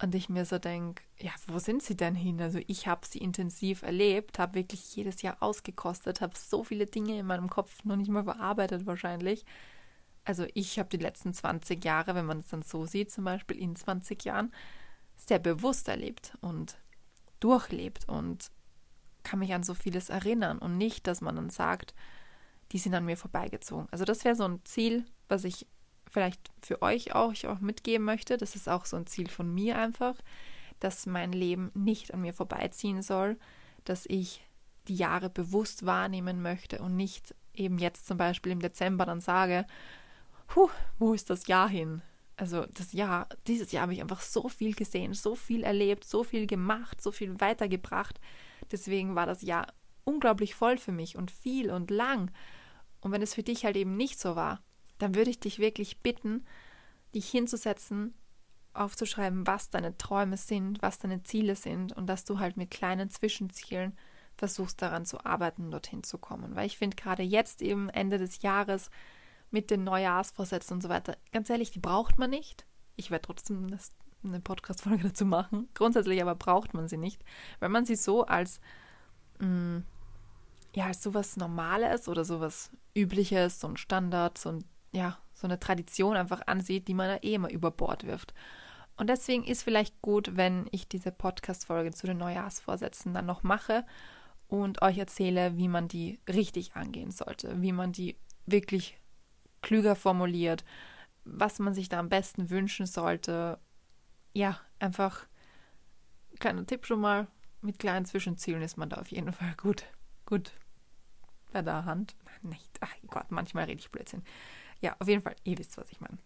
Und 0.00 0.14
ich 0.14 0.28
mir 0.28 0.44
so 0.44 0.60
denke, 0.60 1.02
ja, 1.18 1.32
wo 1.48 1.58
sind 1.58 1.82
sie 1.82 1.96
denn 1.96 2.14
hin? 2.14 2.40
Also 2.40 2.60
ich 2.68 2.86
habe 2.86 3.04
sie 3.04 3.18
intensiv 3.18 3.82
erlebt, 3.82 4.38
habe 4.38 4.54
wirklich 4.54 4.94
jedes 4.94 5.22
Jahr 5.22 5.38
ausgekostet, 5.40 6.20
habe 6.20 6.38
so 6.38 6.62
viele 6.62 6.86
Dinge 6.86 7.18
in 7.18 7.26
meinem 7.26 7.50
Kopf 7.50 7.84
noch 7.84 7.96
nicht 7.96 8.08
mal 8.08 8.22
verarbeitet 8.22 8.86
wahrscheinlich. 8.86 9.44
Also 10.24 10.46
ich 10.54 10.78
habe 10.78 10.88
die 10.88 11.02
letzten 11.02 11.34
20 11.34 11.84
Jahre, 11.84 12.14
wenn 12.14 12.26
man 12.26 12.38
es 12.38 12.46
dann 12.46 12.62
so 12.62 12.86
sieht, 12.86 13.10
zum 13.10 13.24
Beispiel 13.24 13.58
in 13.58 13.74
20 13.74 14.24
Jahren, 14.24 14.54
sehr 15.16 15.40
bewusst 15.40 15.88
erlebt 15.88 16.38
und 16.40 16.78
durchlebt 17.40 18.08
und 18.08 18.52
kann 19.24 19.40
mich 19.40 19.52
an 19.54 19.64
so 19.64 19.74
vieles 19.74 20.08
erinnern 20.08 20.58
und 20.58 20.78
nicht, 20.78 21.08
dass 21.08 21.20
man 21.20 21.34
dann 21.34 21.50
sagt, 21.50 21.96
die 22.70 22.78
sind 22.78 22.94
an 22.94 23.06
mir 23.06 23.16
vorbeigezogen. 23.16 23.88
Also 23.90 24.04
das 24.04 24.24
wäre 24.24 24.36
so 24.36 24.44
ein 24.44 24.60
Ziel, 24.64 25.04
was 25.26 25.42
ich 25.42 25.66
vielleicht 26.10 26.40
für 26.62 26.82
euch 26.82 27.14
auch, 27.14 27.32
ich 27.32 27.46
auch 27.46 27.60
mitgeben 27.60 28.04
möchte. 28.04 28.36
Das 28.36 28.54
ist 28.54 28.68
auch 28.68 28.84
so 28.84 28.96
ein 28.96 29.06
Ziel 29.06 29.28
von 29.28 29.52
mir 29.52 29.78
einfach, 29.78 30.16
dass 30.80 31.06
mein 31.06 31.32
Leben 31.32 31.70
nicht 31.74 32.14
an 32.14 32.22
mir 32.22 32.32
vorbeiziehen 32.32 33.02
soll, 33.02 33.38
dass 33.84 34.06
ich 34.06 34.44
die 34.86 34.96
Jahre 34.96 35.28
bewusst 35.30 35.84
wahrnehmen 35.86 36.40
möchte 36.42 36.80
und 36.80 36.96
nicht 36.96 37.34
eben 37.54 37.78
jetzt 37.78 38.06
zum 38.06 38.16
Beispiel 38.16 38.52
im 38.52 38.60
Dezember 38.60 39.04
dann 39.04 39.20
sage, 39.20 39.66
Puh, 40.48 40.70
wo 40.98 41.12
ist 41.12 41.30
das 41.30 41.46
Jahr 41.46 41.68
hin? 41.68 42.02
Also 42.36 42.64
das 42.72 42.92
Jahr, 42.92 43.28
dieses 43.46 43.72
Jahr 43.72 43.82
habe 43.82 43.92
ich 43.92 44.00
einfach 44.00 44.20
so 44.20 44.48
viel 44.48 44.74
gesehen, 44.74 45.12
so 45.12 45.34
viel 45.34 45.62
erlebt, 45.62 46.04
so 46.04 46.24
viel 46.24 46.46
gemacht, 46.46 47.00
so 47.00 47.12
viel 47.12 47.40
weitergebracht. 47.40 48.18
Deswegen 48.70 49.14
war 49.14 49.26
das 49.26 49.42
Jahr 49.42 49.66
unglaublich 50.04 50.54
voll 50.54 50.78
für 50.78 50.92
mich 50.92 51.16
und 51.16 51.30
viel 51.30 51.70
und 51.70 51.90
lang. 51.90 52.30
Und 53.00 53.12
wenn 53.12 53.22
es 53.22 53.34
für 53.34 53.42
dich 53.42 53.64
halt 53.64 53.76
eben 53.76 53.96
nicht 53.96 54.18
so 54.18 54.36
war, 54.36 54.62
dann 54.98 55.14
würde 55.14 55.30
ich 55.30 55.40
dich 55.40 55.58
wirklich 55.58 56.00
bitten, 56.00 56.44
dich 57.14 57.28
hinzusetzen, 57.28 58.14
aufzuschreiben, 58.74 59.46
was 59.46 59.70
deine 59.70 59.96
Träume 59.98 60.36
sind, 60.36 60.82
was 60.82 60.98
deine 60.98 61.22
Ziele 61.22 61.56
sind 61.56 61.92
und 61.92 62.06
dass 62.06 62.24
du 62.24 62.38
halt 62.38 62.56
mit 62.56 62.70
kleinen 62.70 63.10
Zwischenzielen 63.10 63.96
versuchst 64.36 64.80
daran 64.80 65.04
zu 65.04 65.24
arbeiten, 65.24 65.70
dorthin 65.70 66.04
zu 66.04 66.18
kommen. 66.18 66.54
Weil 66.54 66.66
ich 66.66 66.78
finde 66.78 66.96
gerade 66.96 67.22
jetzt 67.22 67.60
eben 67.60 67.88
Ende 67.88 68.18
des 68.18 68.42
Jahres 68.42 68.90
mit 69.50 69.70
den 69.70 69.84
Neujahrsvorsätzen 69.84 70.76
und 70.76 70.82
so 70.82 70.88
weiter, 70.88 71.16
ganz 71.32 71.50
ehrlich, 71.50 71.70
die 71.70 71.80
braucht 71.80 72.18
man 72.18 72.30
nicht. 72.30 72.66
Ich 72.96 73.10
werde 73.10 73.26
trotzdem 73.26 73.68
das, 73.70 73.92
eine 74.22 74.40
Podcast-Folge 74.40 75.04
dazu 75.08 75.24
machen. 75.24 75.68
Grundsätzlich 75.74 76.22
aber 76.22 76.34
braucht 76.34 76.74
man 76.74 76.88
sie 76.88 76.98
nicht, 76.98 77.24
weil 77.58 77.68
man 77.68 77.84
sie 77.84 77.96
so 77.96 78.26
als 78.26 78.60
mh, 79.40 79.46
mm, 79.46 79.84
ja, 80.74 80.86
als 80.86 81.02
sowas 81.02 81.36
Normales 81.36 82.08
oder 82.08 82.24
sowas 82.24 82.70
Übliches, 82.96 83.60
so 83.60 83.68
ein 83.68 83.76
Standard, 83.76 84.38
so 84.38 84.50
ein, 84.50 84.64
ja, 84.92 85.18
so 85.34 85.46
eine 85.46 85.60
Tradition 85.60 86.16
einfach 86.16 86.46
ansieht, 86.46 86.88
die 86.88 86.94
man 86.94 87.08
ja 87.08 87.16
eh 87.22 87.34
immer 87.34 87.50
über 87.50 87.70
Bord 87.70 88.04
wirft. 88.06 88.34
Und 88.96 89.08
deswegen 89.08 89.44
ist 89.44 89.62
vielleicht 89.62 90.00
gut, 90.02 90.36
wenn 90.36 90.66
ich 90.72 90.88
diese 90.88 91.12
Podcast-Folge 91.12 91.92
zu 91.92 92.06
den 92.06 92.18
Neujahrsvorsätzen 92.18 93.14
dann 93.14 93.26
noch 93.26 93.44
mache 93.44 93.86
und 94.48 94.82
euch 94.82 94.98
erzähle, 94.98 95.56
wie 95.56 95.68
man 95.68 95.86
die 95.86 96.18
richtig 96.28 96.74
angehen 96.74 97.12
sollte, 97.12 97.62
wie 97.62 97.72
man 97.72 97.92
die 97.92 98.16
wirklich 98.46 98.98
klüger 99.62 99.94
formuliert, 99.94 100.64
was 101.24 101.60
man 101.60 101.74
sich 101.74 101.88
da 101.88 102.00
am 102.00 102.08
besten 102.08 102.50
wünschen 102.50 102.86
sollte. 102.86 103.58
Ja, 104.32 104.58
einfach 104.80 105.28
kleiner 106.40 106.66
Tipp 106.66 106.86
schon 106.86 107.00
mal, 107.00 107.28
mit 107.60 107.78
kleinen 107.78 108.04
Zwischenzielen 108.04 108.62
ist 108.62 108.76
man 108.76 108.88
da 108.88 108.96
auf 108.96 109.08
jeden 109.08 109.32
Fall 109.32 109.54
gut, 109.56 109.84
gut 110.26 110.52
bei 111.52 111.62
der 111.62 111.84
Hand. 111.84 112.16
Nicht, 112.42 112.70
ach 112.80 112.94
Gott, 113.08 113.30
manchmal 113.30 113.64
rede 113.64 113.80
ich 113.80 113.90
Blödsinn. 113.90 114.22
Ja, 114.80 114.96
auf 114.98 115.08
jeden 115.08 115.22
Fall, 115.22 115.36
ihr 115.44 115.58
wisst, 115.58 115.76
was 115.76 115.90
ich 115.90 116.00
meine. 116.00 116.18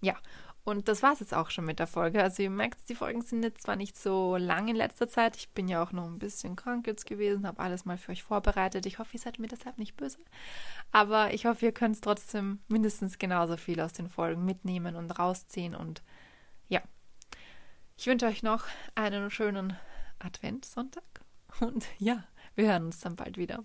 Ja, 0.00 0.16
und 0.64 0.88
das 0.88 1.02
war 1.02 1.12
es 1.12 1.20
jetzt 1.20 1.34
auch 1.34 1.50
schon 1.50 1.66
mit 1.66 1.78
der 1.78 1.86
Folge. 1.86 2.22
Also 2.22 2.42
ihr 2.42 2.48
merkt, 2.48 2.88
die 2.88 2.94
Folgen 2.94 3.20
sind 3.20 3.42
jetzt 3.42 3.62
zwar 3.62 3.76
nicht 3.76 3.98
so 3.98 4.36
lang 4.36 4.68
in 4.68 4.76
letzter 4.76 5.08
Zeit. 5.08 5.36
Ich 5.36 5.50
bin 5.50 5.68
ja 5.68 5.82
auch 5.82 5.92
noch 5.92 6.06
ein 6.06 6.18
bisschen 6.18 6.56
krank 6.56 6.86
jetzt 6.86 7.04
gewesen, 7.04 7.46
habe 7.46 7.62
alles 7.62 7.84
mal 7.84 7.98
für 7.98 8.12
euch 8.12 8.22
vorbereitet. 8.22 8.86
Ich 8.86 8.98
hoffe, 8.98 9.10
ihr 9.12 9.20
seid 9.20 9.38
mir 9.38 9.46
deshalb 9.46 9.76
nicht 9.76 9.94
böse. 9.96 10.18
Aber 10.90 11.34
ich 11.34 11.44
hoffe, 11.44 11.66
ihr 11.66 11.72
könnt 11.72 12.00
trotzdem 12.00 12.60
mindestens 12.68 13.18
genauso 13.18 13.58
viel 13.58 13.78
aus 13.80 13.92
den 13.92 14.08
Folgen 14.08 14.46
mitnehmen 14.46 14.96
und 14.96 15.10
rausziehen. 15.10 15.74
Und 15.74 16.02
ja, 16.68 16.80
ich 17.98 18.06
wünsche 18.06 18.26
euch 18.26 18.42
noch 18.42 18.64
einen 18.94 19.30
schönen 19.30 19.76
Adventssonntag. 20.18 21.04
Und 21.60 21.86
ja, 21.98 22.24
wir 22.54 22.68
hören 22.68 22.86
uns 22.86 23.00
dann 23.00 23.16
bald 23.16 23.36
wieder. 23.36 23.64